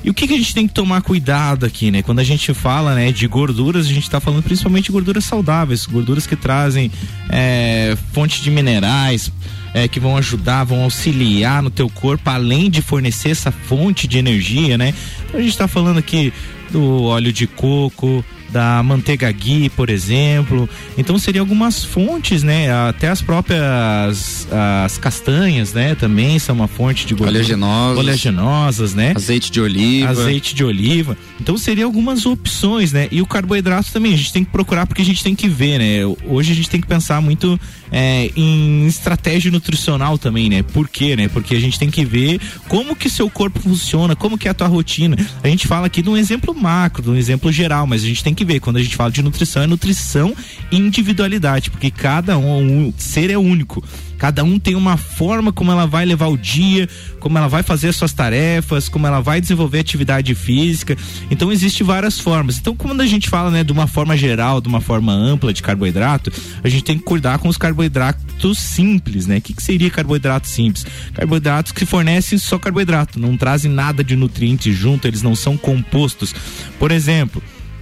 E 0.03 0.09
o 0.09 0.13
que, 0.13 0.27
que 0.27 0.33
a 0.33 0.37
gente 0.37 0.53
tem 0.53 0.67
que 0.67 0.73
tomar 0.73 1.01
cuidado 1.01 1.65
aqui, 1.65 1.91
né? 1.91 2.01
Quando 2.01 2.19
a 2.19 2.23
gente 2.23 2.53
fala, 2.53 2.95
né, 2.95 3.11
de 3.11 3.27
gorduras, 3.27 3.85
a 3.85 3.89
gente 3.89 4.03
está 4.03 4.19
falando 4.19 4.43
principalmente 4.43 4.85
de 4.85 4.91
gorduras 4.91 5.25
saudáveis, 5.25 5.85
gorduras 5.85 6.25
que 6.25 6.37
trazem 6.37 6.89
é, 7.29 7.97
fonte 8.13 8.41
de 8.41 8.49
minerais, 8.49 9.31
é, 9.73 9.87
que 9.87 9.99
vão 9.99 10.15
ajudar, 10.15 10.63
vão 10.63 10.83
auxiliar 10.83 11.61
no 11.61 11.69
teu 11.69 11.89
corpo, 11.89 12.29
além 12.29 12.69
de 12.69 12.81
fornecer 12.81 13.29
essa 13.29 13.51
fonte 13.51 14.07
de 14.07 14.17
energia, 14.17 14.77
né? 14.77 14.93
Então 15.27 15.39
a 15.39 15.43
gente 15.43 15.51
está 15.51 15.67
falando 15.67 15.97
aqui 15.97 16.31
do 16.71 17.03
óleo 17.03 17.33
de 17.33 17.45
coco, 17.45 18.23
da 18.51 18.81
manteiga 18.83 19.31
ghee, 19.31 19.69
por 19.69 19.89
exemplo. 19.89 20.69
Então 20.97 21.17
seriam 21.17 21.43
algumas 21.43 21.83
fontes, 21.83 22.43
né? 22.43 22.71
Até 22.89 23.09
as 23.09 23.21
próprias 23.21 24.47
as 24.83 24.97
castanhas, 24.97 25.73
né? 25.73 25.95
Também 25.95 26.39
são 26.39 26.55
uma 26.55 26.67
fonte 26.67 27.05
de 27.05 27.13
gordura. 27.13 27.31
Oleaginosas. 27.31 27.97
Oleaginosas, 27.97 28.93
né? 28.93 29.13
Azeite 29.15 29.51
de 29.51 29.61
oliva. 29.61 30.09
Azeite 30.09 30.55
de 30.55 30.63
oliva. 30.63 31.17
Então 31.39 31.57
seriam 31.57 31.87
algumas 31.87 32.25
opções, 32.25 32.91
né? 32.91 33.07
E 33.11 33.21
o 33.21 33.25
carboidrato 33.25 33.91
também, 33.91 34.13
a 34.13 34.17
gente 34.17 34.33
tem 34.33 34.43
que 34.43 34.51
procurar 34.51 34.85
porque 34.85 35.01
a 35.01 35.05
gente 35.05 35.23
tem 35.23 35.35
que 35.35 35.47
ver, 35.47 35.79
né? 35.79 36.15
Hoje 36.25 36.51
a 36.51 36.55
gente 36.55 36.69
tem 36.69 36.81
que 36.81 36.87
pensar 36.87 37.21
muito 37.21 37.59
é, 37.91 38.31
em 38.35 38.85
estratégia 38.87 39.51
nutricional 39.51 40.17
também, 40.17 40.49
né? 40.49 40.63
Por 40.63 40.87
quê, 40.87 41.15
né? 41.15 41.27
Porque 41.27 41.55
a 41.55 41.59
gente 41.59 41.79
tem 41.79 41.89
que 41.89 42.05
ver 42.05 42.39
como 42.67 42.95
que 42.95 43.09
seu 43.09 43.29
corpo 43.29 43.59
funciona, 43.59 44.15
como 44.15 44.37
que 44.37 44.47
é 44.47 44.51
a 44.51 44.53
tua 44.53 44.67
rotina. 44.67 45.17
A 45.43 45.47
gente 45.47 45.67
fala 45.67 45.87
aqui 45.87 46.01
de 46.01 46.09
um 46.09 46.17
exemplo 46.17 46.53
macro, 46.53 47.03
de 47.03 47.09
um 47.09 47.15
exemplo 47.15 47.51
geral, 47.51 47.85
mas 47.87 48.03
a 48.03 48.07
gente 48.07 48.23
tem 48.23 48.33
que 48.33 48.45
ver, 48.45 48.59
quando 48.59 48.77
a 48.77 48.83
gente 48.83 48.95
fala 48.95 49.11
de 49.11 49.21
nutrição, 49.21 49.63
é 49.63 49.67
nutrição 49.67 50.35
individualidade, 50.71 51.69
porque 51.69 51.89
cada 51.91 52.37
um, 52.37 52.87
um 52.87 52.93
ser 52.97 53.29
é 53.29 53.37
único. 53.37 53.83
Cada 54.19 54.43
um 54.43 54.59
tem 54.59 54.75
uma 54.75 54.97
forma 54.97 55.51
como 55.51 55.71
ela 55.71 55.87
vai 55.87 56.05
levar 56.05 56.27
o 56.27 56.37
dia, 56.37 56.87
como 57.21 57.37
ela 57.37 57.47
vai 57.47 57.63
fazer 57.63 57.87
as 57.87 57.95
suas 57.95 58.11
tarefas, 58.11 58.89
como 58.89 59.07
ela 59.07 59.21
vai 59.21 59.39
desenvolver 59.39 59.79
atividade 59.79 60.35
física. 60.35 60.97
Então 61.31 61.51
existe 61.51 61.83
várias 61.83 62.19
formas. 62.19 62.57
Então 62.57 62.75
quando 62.75 62.99
a 62.99 63.07
gente 63.07 63.29
fala, 63.29 63.49
né, 63.49 63.63
de 63.63 63.71
uma 63.71 63.87
forma 63.87 64.17
geral, 64.17 64.59
de 64.59 64.67
uma 64.67 64.81
forma 64.81 65.13
ampla 65.13 65.53
de 65.53 65.63
carboidrato, 65.63 66.31
a 66.61 66.67
gente 66.67 66.83
tem 66.83 66.97
que 66.97 67.03
cuidar 67.03 67.39
com 67.39 67.47
os 67.47 67.57
carboidratos 67.57 68.59
simples, 68.59 69.25
né? 69.25 69.37
O 69.37 69.41
que, 69.41 69.53
que 69.53 69.63
seria 69.63 69.89
carboidrato 69.89 70.47
simples? 70.47 70.85
Carboidratos 71.13 71.71
que 71.71 71.85
fornecem 71.85 72.37
só 72.37 72.59
carboidrato, 72.59 73.19
não 73.19 73.37
trazem 73.37 73.71
nada 73.71 74.03
de 74.03 74.17
nutrientes 74.17 74.75
junto, 74.75 75.07
eles 75.07 75.21
não 75.21 75.35
são 75.35 75.55
compostos. 75.55 76.35
Por 76.77 76.91
exemplo, 76.91 77.41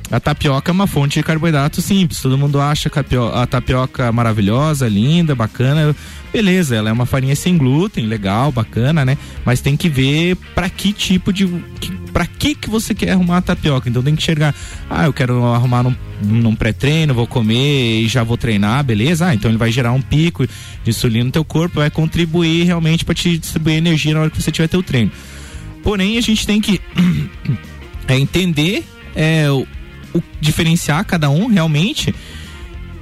a 0.09 0.19
tapioca 0.19 0.71
é 0.71 0.73
uma 0.73 0.87
fonte 0.87 1.19
de 1.19 1.23
carboidrato 1.23 1.81
simples. 1.81 2.21
Todo 2.21 2.37
mundo 2.37 2.61
acha 2.61 2.89
a 3.33 3.47
tapioca 3.47 4.11
maravilhosa, 4.11 4.87
linda, 4.87 5.35
bacana. 5.35 5.95
Beleza, 6.37 6.75
ela 6.75 6.91
é 6.91 6.93
uma 6.93 7.07
farinha 7.07 7.35
sem 7.35 7.57
glúten, 7.57 8.05
legal, 8.05 8.51
bacana, 8.51 9.03
né? 9.03 9.17
Mas 9.43 9.59
tem 9.59 9.75
que 9.75 9.89
ver 9.89 10.35
para 10.53 10.69
que 10.69 10.93
tipo 10.93 11.33
de. 11.33 11.47
para 12.13 12.27
que 12.27 12.53
que 12.53 12.69
você 12.69 12.93
quer 12.93 13.13
arrumar 13.13 13.37
a 13.37 13.41
tapioca. 13.41 13.89
Então 13.89 14.03
tem 14.03 14.15
que 14.15 14.21
enxergar. 14.21 14.53
Ah, 14.87 15.05
eu 15.05 15.13
quero 15.13 15.43
arrumar 15.45 15.81
num, 15.81 15.95
num 16.21 16.55
pré-treino, 16.55 17.11
vou 17.11 17.25
comer 17.25 18.01
e 18.01 18.07
já 18.07 18.21
vou 18.21 18.37
treinar, 18.37 18.83
beleza? 18.83 19.25
Ah, 19.25 19.33
então 19.33 19.49
ele 19.49 19.57
vai 19.57 19.71
gerar 19.71 19.91
um 19.93 20.01
pico 20.01 20.45
de 20.45 20.91
insulina 20.91 21.25
no 21.25 21.31
teu 21.31 21.43
corpo, 21.43 21.79
vai 21.79 21.89
contribuir 21.89 22.65
realmente 22.65 23.03
para 23.03 23.15
te 23.15 23.35
distribuir 23.39 23.77
energia 23.77 24.13
na 24.13 24.19
hora 24.19 24.29
que 24.29 24.39
você 24.39 24.51
tiver 24.51 24.67
teu 24.67 24.83
treino. 24.83 25.11
Porém, 25.81 26.19
a 26.19 26.21
gente 26.21 26.45
tem 26.45 26.61
que 26.61 26.79
é, 28.07 28.15
entender 28.15 28.85
é, 29.15 29.49
o, 29.49 29.65
o 30.13 30.21
diferenciar 30.39 31.03
cada 31.03 31.31
um 31.31 31.47
realmente 31.47 32.13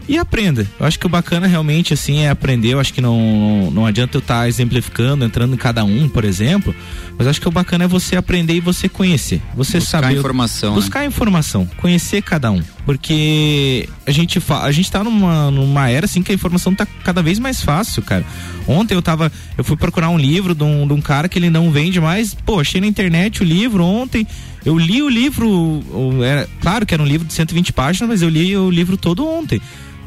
e 0.08 0.18
aprenda. 0.18 0.68
Eu 0.80 0.86
acho 0.86 1.00
que 1.00 1.06
o 1.06 1.10
bacana 1.10 1.48
realmente 1.48 1.94
assim 1.94 2.20
é 2.20 2.30
aprender. 2.30 2.74
Eu 2.74 2.80
acho 2.80 2.94
que 2.94 3.02
não, 3.02 3.72
não, 3.72 3.86
adianta 3.86 4.18
eu 4.18 4.20
estar 4.20 4.42
tá 4.42 4.48
exemplificando, 4.48 5.26
entrando 5.26 5.54
em 5.54 5.58
cada 5.58 5.84
um, 5.84 6.08
por 6.08 6.24
exemplo. 6.24 6.76
Mas 7.18 7.28
acho 7.28 7.42
que 7.42 7.48
o 7.48 7.52
bacana 7.52 7.86
é 7.86 7.88
você 7.88 8.16
aprender 8.16 8.54
e 8.54 8.60
você 8.60 8.88
conhecer. 8.88 9.42
Você 9.56 9.80
buscar 9.80 10.02
saber. 10.02 10.18
informação. 10.18 10.74
Buscar 10.76 11.00
né? 11.00 11.06
informação. 11.08 11.66
Conhecer 11.78 12.22
cada 12.22 12.52
um. 12.52 12.62
Porque 12.86 13.90
a 14.06 14.12
gente, 14.12 14.40
a 14.62 14.72
gente 14.72 14.92
tá 14.92 15.04
numa, 15.04 15.50
numa 15.50 15.90
era 15.90 16.06
assim 16.06 16.22
que 16.22 16.32
a 16.32 16.36
informação 16.36 16.76
tá 16.76 16.86
cada 17.04 17.24
vez 17.24 17.40
mais 17.40 17.62
fácil, 17.62 18.04
cara. 18.04 18.24
Ontem 18.68 18.94
eu 18.94 19.02
tava. 19.02 19.32
Eu 19.58 19.64
fui 19.64 19.76
procurar 19.76 20.10
um 20.10 20.18
livro 20.18 20.54
de 20.54 20.64
um, 20.64 20.88
de 20.88 20.94
um 20.94 21.02
cara 21.02 21.28
que 21.28 21.40
ele 21.40 21.50
não 21.50 21.72
vende 21.72 22.00
mais. 22.00 22.34
Pô, 22.34 22.60
achei 22.60 22.80
na 22.80 22.88
internet 22.88 23.42
o 23.42 23.46
livro 23.46 23.84
ontem. 23.84 24.28
Eu 24.64 24.78
li 24.78 25.02
o 25.02 25.10
livro. 25.10 25.84
Era, 26.24 26.50
claro 26.60 26.86
que 26.86 26.94
era 26.94 27.02
um 27.02 27.06
livro 27.06 27.28
de 27.28 27.34
120 27.34 27.72
páginas, 27.72 28.10
mas 28.10 28.22
eu 28.22 28.30
li 28.30 28.58
o 28.58 28.70
livro 28.70 28.98
todo 28.98 29.28
ontem. 29.28 29.62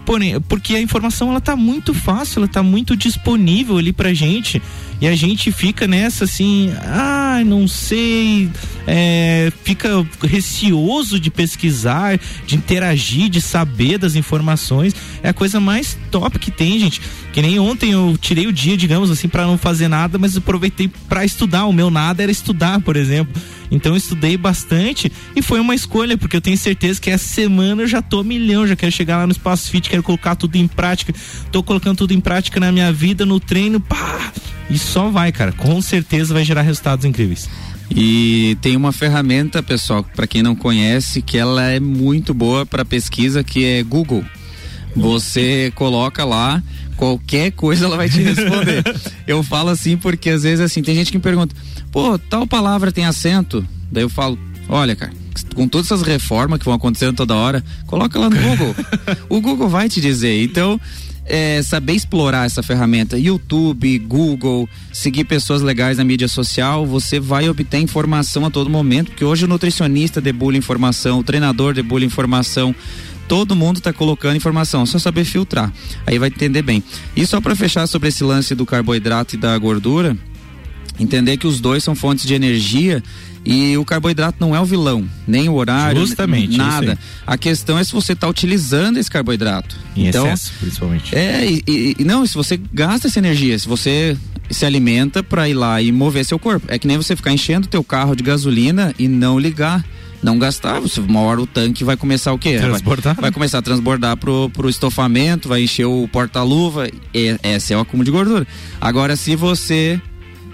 Porém, 0.09 0.41
porque 0.41 0.75
a 0.75 0.81
informação 0.81 1.29
ela 1.29 1.39
tá 1.39 1.55
muito 1.55 1.93
fácil, 1.93 2.39
ela 2.39 2.49
tá 2.49 2.63
muito 2.63 2.97
disponível 2.97 3.77
ali 3.77 3.93
pra 3.93 4.15
gente. 4.15 4.63
E 5.01 5.07
a 5.07 5.15
gente 5.15 5.53
fica 5.53 5.87
nessa 5.87 6.25
assim, 6.25 6.73
ah, 6.83 7.43
não 7.47 7.69
sei, 7.69 8.51
é, 8.87 9.53
fica 9.63 10.05
receoso 10.25 11.21
de 11.21 11.31
pesquisar, 11.31 12.19
de 12.47 12.57
interagir, 12.57 13.29
de 13.29 13.41
saber 13.41 13.99
das 13.99 14.17
informações. 14.17 14.95
É 15.23 15.29
a 15.29 15.35
coisa 15.35 15.61
mais 15.61 15.97
top 16.11 16.39
que 16.39 16.51
tem, 16.51 16.79
gente. 16.81 17.01
Que 17.33 17.41
nem 17.41 17.61
ontem 17.61 17.93
eu 17.93 18.19
tirei 18.21 18.47
o 18.49 18.53
dia, 18.53 18.77
digamos 18.77 19.11
assim, 19.11 19.29
para 19.29 19.47
não 19.47 19.57
fazer 19.57 19.87
nada, 19.87 20.19
mas 20.19 20.37
aproveitei 20.37 20.91
para 21.09 21.25
estudar. 21.25 21.67
O 21.67 21.73
meu 21.73 21.91
nada 21.91 22.23
era 22.23 22.33
estudar, 22.33 22.81
por 22.81 22.97
exemplo. 22.97 23.41
Então 23.71 23.93
eu 23.93 23.97
estudei 23.97 24.37
bastante 24.37 25.13
e 25.37 25.43
foi 25.43 25.61
uma 25.61 25.75
escolha, 25.75 26.17
porque 26.17 26.37
eu 26.37 26.41
tenho 26.41 26.57
certeza 26.57 27.01
que 27.01 27.11
essa 27.11 27.29
semana 27.29 27.83
eu 27.83 27.87
já 27.87 28.01
tô 28.01 28.25
milhão, 28.25 28.67
já 28.67 28.75
quero 28.75 28.91
chegar 28.91 29.19
lá 29.19 29.27
no 29.27 29.33
Espaço 29.33 29.71
Fit, 29.71 29.89
quero 29.91 30.03
colocar 30.03 30.35
tudo 30.35 30.57
em 30.57 30.67
prática. 30.67 31.15
Tô 31.53 31.63
colocando 31.63 31.99
tudo 31.99 32.13
em 32.13 32.21
prática 32.21 32.59
na 32.59 32.73
minha 32.73 32.93
vida, 32.93 33.25
no 33.27 33.39
treino, 33.39 33.79
pá! 33.79 34.33
E 34.71 34.79
só 34.89 35.11
vai, 35.11 35.31
cara. 35.31 35.53
Com 35.53 35.81
certeza 35.83 36.35
vai 36.35 36.45
gerar 36.45 36.63
resultados 36.63 37.05
incríveis. 37.05 37.49
E 37.91 38.57
tem 38.61 38.77
uma 38.77 38.93
ferramenta, 38.93 39.63
pessoal, 39.63 40.03
para 40.03 40.27
quem 40.27 40.43
não 40.43 40.55
conhece, 40.55 41.23
que 41.23 41.39
ela 41.39 41.63
é 41.63 41.79
muito 41.79 42.35
boa 42.35 42.67
para 42.67 42.85
pesquisa, 42.85 43.45
que 43.45 43.65
é 43.65 43.83
Google. 43.83 44.25
Você 44.97 45.73
coloca 45.75 46.25
lá 46.25 46.63
qualquer 46.97 47.53
coisa 47.53 47.85
ela 47.85 47.97
vai 47.97 48.09
te 48.09 48.21
responder. 48.21 48.83
eu 49.27 49.43
falo 49.43 49.71
assim 49.71 49.97
porque 49.97 50.31
às 50.31 50.43
vezes 50.43 50.61
assim, 50.61 50.83
tem 50.83 50.95
gente 50.95 51.13
que 51.13 51.19
me 51.19 51.23
pergunta: 51.23 51.55
"Pô, 51.93 52.19
tal 52.19 52.47
palavra 52.47 52.91
tem 52.91 53.05
acento?" 53.05 53.65
Daí 53.93 54.03
eu 54.03 54.09
falo: 54.09 54.39
"Olha, 54.69 54.97
cara, 54.97 55.13
com 55.55 55.69
todas 55.69 55.87
essas 55.87 56.03
reformas 56.03 56.59
que 56.59 56.65
vão 56.65 56.75
acontecendo 56.75 57.17
toda 57.17 57.35
hora, 57.35 57.65
coloca 57.87 58.19
lá 58.19 58.29
no 58.29 58.37
Google. 58.37 58.75
o 59.29 59.41
Google 59.41 59.69
vai 59.69 59.89
te 59.89 60.01
dizer. 60.01 60.43
Então, 60.43 60.81
é, 61.29 61.63
saber 61.63 61.93
explorar 61.93 62.47
essa 62.47 62.63
ferramenta, 62.63 63.19
YouTube, 63.19 63.99
Google, 64.01 64.69
seguir 64.93 65.25
pessoas 65.25 65.63
legais 65.63 65.99
na 65.99 66.05
mídia 66.05 66.27
social, 66.27 66.87
você 66.87 67.21
vai 67.21 67.49
obter 67.49 67.79
informação 67.79 68.47
a 68.47 68.51
todo 68.51 68.71
momento, 68.71 69.11
porque 69.11 69.25
hoje 69.25 69.45
o 69.45 69.49
nutricionista 69.49 70.21
debulha 70.21 70.57
informação, 70.57 71.19
o 71.19 71.25
treinador 71.25 71.75
debulha 71.75 72.05
informação, 72.05 72.75
todo 73.29 73.55
mundo 73.55 73.77
está 73.77 73.93
colocando 73.93 74.37
informação, 74.37 74.87
só 74.87 74.99
saber 74.99 75.25
filtrar. 75.25 75.71
Aí 76.07 76.19
vai 76.19 76.29
entender 76.29 76.63
bem. 76.63 76.83
E 77.15 77.27
só 77.27 77.41
para 77.41 77.55
fechar 77.55 77.87
sobre 77.87 78.09
esse 78.09 78.25
lance 78.25 78.55
do 78.55 78.65
carboidrato 78.65 79.35
e 79.35 79.39
da 79.39 79.57
gordura, 79.59 80.17
entender 80.99 81.37
que 81.37 81.47
os 81.47 81.61
dois 81.61 81.85
são 81.85 81.95
fontes 81.95 82.27
de 82.27 82.35
energia 82.35 83.03
e 83.45 83.77
o 83.79 83.85
carboidrato 83.85 84.37
não 84.41 84.55
é 84.55 84.61
o 84.61 84.65
vilão, 84.65 85.09
nem 85.27 85.49
o 85.49 85.55
horário, 85.55 86.01
Justamente, 86.01 86.57
nada. 86.57 86.99
A 87.27 87.39
questão 87.39 87.79
é 87.79 87.85
se 87.85 87.93
você 87.93 88.13
está 88.13 88.29
utilizando 88.29 88.99
esse 88.99 89.11
carboidrato. 89.11 89.77
Em 89.97 90.09
então, 90.09 90.27
excesso, 90.27 90.53
principalmente. 90.61 91.17
É, 91.17 91.47
e, 91.47 91.97
e, 91.99 92.05
não, 92.05 92.27
se 92.27 92.35
você 92.35 92.61
gasta 92.73 93.07
essa 93.07 93.19
energia, 93.19 93.59
se 93.59 93.69
você 93.69 94.17
se 94.51 94.65
alimenta 94.65 95.23
para 95.23 95.49
ir 95.49 95.55
lá 95.55 95.81
e 95.81 95.93
mover 95.93 96.25
seu 96.25 96.39
corpo. 96.39 96.67
É 96.69 96.79
que 96.79 96.87
nem 96.87 96.97
você 96.97 97.15
ficar 97.15 97.33
enchendo 97.33 97.69
teu 97.69 97.85
carro 97.85 98.15
de 98.15 98.23
gasolina 98.23 98.95
e 98.99 99.07
não 99.07 99.39
ligar 99.39 99.85
não 100.21 100.37
gastar, 100.37 100.81
você, 100.81 101.01
uma 101.01 101.21
hora 101.21 101.41
o 101.41 101.47
tanque 101.47 101.85
vai 101.85 101.97
começar 101.97 102.33
o 102.33 102.39
quê? 102.39 102.59
Transbordar. 102.59 103.15
Vai, 103.15 103.23
vai 103.23 103.33
começar 103.33 103.59
a 103.59 103.63
transbordar 103.63 104.17
pro, 104.17 104.51
pro 104.51 104.69
estofamento, 104.69 105.49
vai 105.49 105.63
encher 105.63 105.85
o 105.85 106.09
porta-luva, 106.09 106.89
esse 107.15 107.73
é 107.73 107.77
o 107.77 107.81
acúmulo 107.81 108.05
de 108.05 108.11
gordura. 108.11 108.47
Agora, 108.81 109.15
se 109.15 109.37
você 109.37 110.01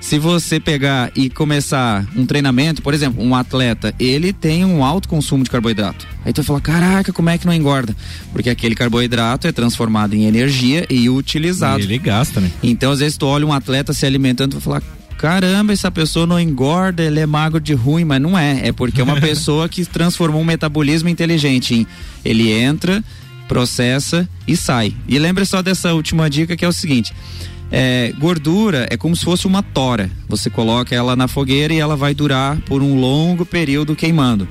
se 0.04 0.18
você 0.18 0.60
pegar 0.60 1.10
e 1.16 1.30
começar 1.30 2.06
um 2.14 2.26
treinamento, 2.26 2.82
por 2.82 2.92
exemplo, 2.92 3.24
um 3.24 3.34
atleta, 3.34 3.94
ele 3.98 4.34
tem 4.34 4.62
um 4.62 4.84
alto 4.84 5.08
consumo 5.08 5.42
de 5.42 5.48
carboidrato. 5.48 6.06
Aí 6.26 6.30
tu 6.30 6.42
vai 6.42 6.44
falar, 6.44 6.60
caraca, 6.60 7.10
como 7.10 7.30
é 7.30 7.38
que 7.38 7.46
não 7.46 7.54
engorda? 7.54 7.96
Porque 8.30 8.50
aquele 8.50 8.74
carboidrato 8.74 9.48
é 9.48 9.52
transformado 9.52 10.12
em 10.12 10.26
energia 10.26 10.86
e 10.90 11.08
utilizado. 11.08 11.80
E 11.80 11.84
ele 11.84 11.96
gasta, 11.96 12.38
né? 12.38 12.50
Então, 12.62 12.92
às 12.92 12.98
vezes, 12.98 13.16
tu 13.16 13.24
olha 13.24 13.46
um 13.46 13.52
atleta 13.52 13.94
se 13.94 14.04
alimentando 14.04 14.52
e 14.52 14.54
vai 14.56 14.62
falar, 14.62 14.82
caramba, 15.16 15.72
essa 15.72 15.90
pessoa 15.90 16.26
não 16.26 16.38
engorda, 16.38 17.02
ele 17.02 17.20
é 17.20 17.24
magro 17.24 17.58
de 17.58 17.72
ruim, 17.72 18.04
mas 18.04 18.20
não 18.20 18.38
é. 18.38 18.68
É 18.68 18.72
porque 18.72 19.00
é 19.00 19.04
uma 19.04 19.16
pessoa 19.22 19.70
que 19.70 19.86
transformou 19.86 20.42
um 20.42 20.44
metabolismo 20.44 21.08
inteligente 21.08 21.74
em 21.74 21.86
ele 22.22 22.52
entra, 22.52 23.02
processa 23.48 24.28
e 24.46 24.54
sai. 24.54 24.94
E 25.08 25.18
lembra 25.18 25.46
só 25.46 25.62
dessa 25.62 25.94
última 25.94 26.28
dica 26.28 26.54
que 26.58 26.64
é 26.64 26.68
o 26.68 26.72
seguinte: 26.72 27.14
é, 27.76 28.12
gordura 28.16 28.87
é 28.88 28.96
como 28.96 29.16
se 29.16 29.24
fosse 29.24 29.48
uma 29.48 29.60
tora. 29.60 30.08
Você 30.28 30.48
coloca 30.48 30.94
ela 30.94 31.16
na 31.16 31.26
fogueira 31.26 31.74
e 31.74 31.80
ela 31.80 31.96
vai 31.96 32.14
durar 32.14 32.56
por 32.60 32.80
um 32.80 33.00
longo 33.00 33.44
período 33.44 33.96
queimando. 33.96 34.46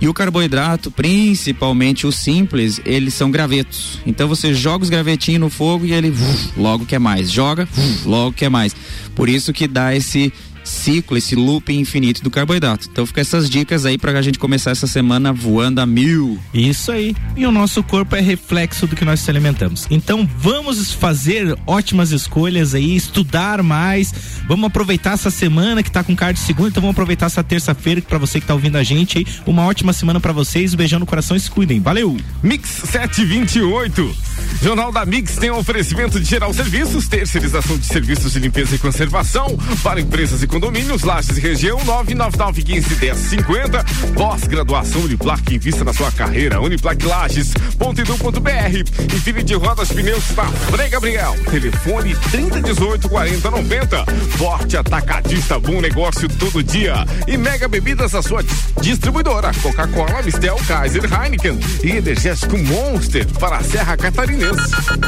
E 0.00 0.08
o 0.08 0.14
carboidrato, 0.14 0.90
principalmente 0.90 2.06
o 2.06 2.10
simples, 2.10 2.80
eles 2.86 3.12
são 3.12 3.30
gravetos. 3.30 4.00
Então 4.06 4.26
você 4.26 4.54
joga 4.54 4.84
os 4.84 4.90
gravetinhos 4.90 5.42
no 5.42 5.50
fogo 5.50 5.84
e 5.84 5.92
ele 5.92 6.08
uf, 6.08 6.48
logo 6.56 6.86
quer 6.86 6.98
mais. 6.98 7.30
Joga, 7.30 7.68
uf, 7.70 8.08
logo 8.08 8.32
quer 8.32 8.48
mais. 8.48 8.74
Por 9.14 9.28
isso 9.28 9.52
que 9.52 9.68
dá 9.68 9.94
esse 9.94 10.32
ciclo, 10.72 11.16
esse 11.16 11.34
loop 11.34 11.72
infinito 11.72 12.22
do 12.22 12.30
carboidrato. 12.30 12.88
Então 12.90 13.06
fica 13.06 13.20
essas 13.20 13.48
dicas 13.48 13.84
aí 13.84 13.98
pra 13.98 14.20
gente 14.22 14.38
começar 14.38 14.70
essa 14.70 14.86
semana 14.86 15.32
voando 15.32 15.80
a 15.80 15.86
mil. 15.86 16.38
Isso 16.52 16.90
aí. 16.90 17.14
E 17.36 17.46
o 17.46 17.52
nosso 17.52 17.82
corpo 17.82 18.16
é 18.16 18.20
reflexo 18.20 18.86
do 18.86 18.96
que 18.96 19.04
nós 19.04 19.20
se 19.20 19.30
alimentamos. 19.30 19.86
Então 19.90 20.28
vamos 20.38 20.92
fazer 20.92 21.56
ótimas 21.66 22.10
escolhas 22.10 22.74
aí, 22.74 22.96
estudar 22.96 23.62
mais. 23.62 24.12
Vamos 24.48 24.66
aproveitar 24.66 25.12
essa 25.12 25.30
semana 25.30 25.82
que 25.82 25.90
tá 25.90 26.02
com 26.02 26.16
card 26.16 26.38
segunda, 26.38 26.70
então 26.70 26.80
vamos 26.80 26.94
aproveitar 26.94 27.26
essa 27.26 27.44
terça-feira 27.44 28.00
para 28.00 28.18
você 28.18 28.40
que 28.40 28.46
tá 28.46 28.54
ouvindo 28.54 28.76
a 28.76 28.82
gente 28.82 29.18
aí. 29.18 29.26
Uma 29.46 29.64
ótima 29.64 29.92
semana 29.92 30.20
para 30.20 30.32
vocês. 30.32 30.74
Um 30.74 30.76
beijão 30.76 30.98
no 30.98 31.06
coração 31.06 31.36
e 31.36 31.40
se 31.40 31.50
cuidem. 31.50 31.80
Valeu! 31.80 32.16
Mix 32.42 32.68
728. 32.68 34.16
Jornal 34.62 34.92
da 34.92 35.04
Mix 35.04 35.36
tem 35.38 35.50
um 35.50 35.58
oferecimento 35.58 36.20
de 36.20 36.24
geral 36.24 36.54
serviços, 36.54 37.08
terceirização 37.08 37.76
de 37.76 37.84
serviços 37.84 38.32
de 38.32 38.38
limpeza 38.38 38.76
e 38.76 38.78
conservação 38.78 39.58
para 39.82 40.00
empresas 40.00 40.40
e 40.40 40.46
Condomínios, 40.46 41.02
Lages 41.02 41.36
e 41.36 41.40
Região, 41.40 41.80
999151050. 41.80 44.14
Pós-graduação 44.14 45.00
Uniplac, 45.00 45.52
invista 45.52 45.82
na 45.82 45.92
sua 45.92 46.12
carreira. 46.12 46.60
Uniplac 46.60 47.04
Lages.edu.br. 47.04 49.12
Infinity 49.12 49.54
Rodas 49.54 49.88
Pneus 49.88 50.28
da 50.28 50.44
Frei 50.44 50.88
Gabriel. 50.88 51.34
Telefone 51.50 52.14
3018 52.30 53.08
4090. 53.08 54.06
Forte 54.38 54.76
Atacadista, 54.76 55.58
bom 55.58 55.80
negócio 55.80 56.28
todo 56.28 56.62
dia. 56.62 57.04
E 57.26 57.36
Mega 57.36 57.66
Bebidas, 57.66 58.14
a 58.14 58.22
sua 58.22 58.44
distribuidora. 58.80 59.50
Coca-Cola, 59.60 60.22
Mistel, 60.22 60.54
Kaiser, 60.68 61.02
Heineken 61.12 61.58
e 61.82 61.96
Energético 61.96 62.56
Monster 62.56 63.26
para 63.40 63.56
a 63.56 63.62
Serra 63.64 63.96
Catarinense. 63.96 64.51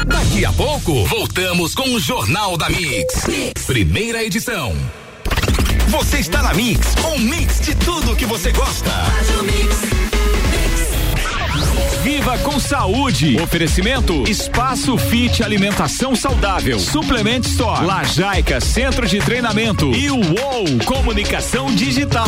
Daqui 0.07 0.45
a 0.45 0.51
pouco, 0.53 1.05
voltamos 1.05 1.75
com 1.75 1.93
o 1.93 1.99
Jornal 1.99 2.57
da 2.57 2.69
mix. 2.69 3.25
Primeira 3.65 4.23
edição. 4.23 4.75
Você 5.87 6.17
está 6.17 6.41
na 6.41 6.53
Mix, 6.53 6.95
um 7.13 7.19
mix 7.19 7.61
de 7.61 7.75
tudo 7.75 8.15
que 8.15 8.25
você 8.25 8.51
gosta. 8.51 8.91
Viva 12.01 12.37
com 12.39 12.59
saúde. 12.59 13.39
Oferecimento 13.41 14.29
Espaço 14.29 14.97
Fit 14.97 15.43
Alimentação 15.43 16.15
Saudável. 16.15 16.79
Suplement 16.79 17.41
Store. 17.41 17.85
Lajaica 17.85 18.59
Centro 18.59 19.07
de 19.07 19.19
Treinamento. 19.19 19.91
E 19.91 20.11
o 20.11 20.17
UOL 20.17 20.85
Comunicação 20.85 21.73
Digital. 21.73 22.27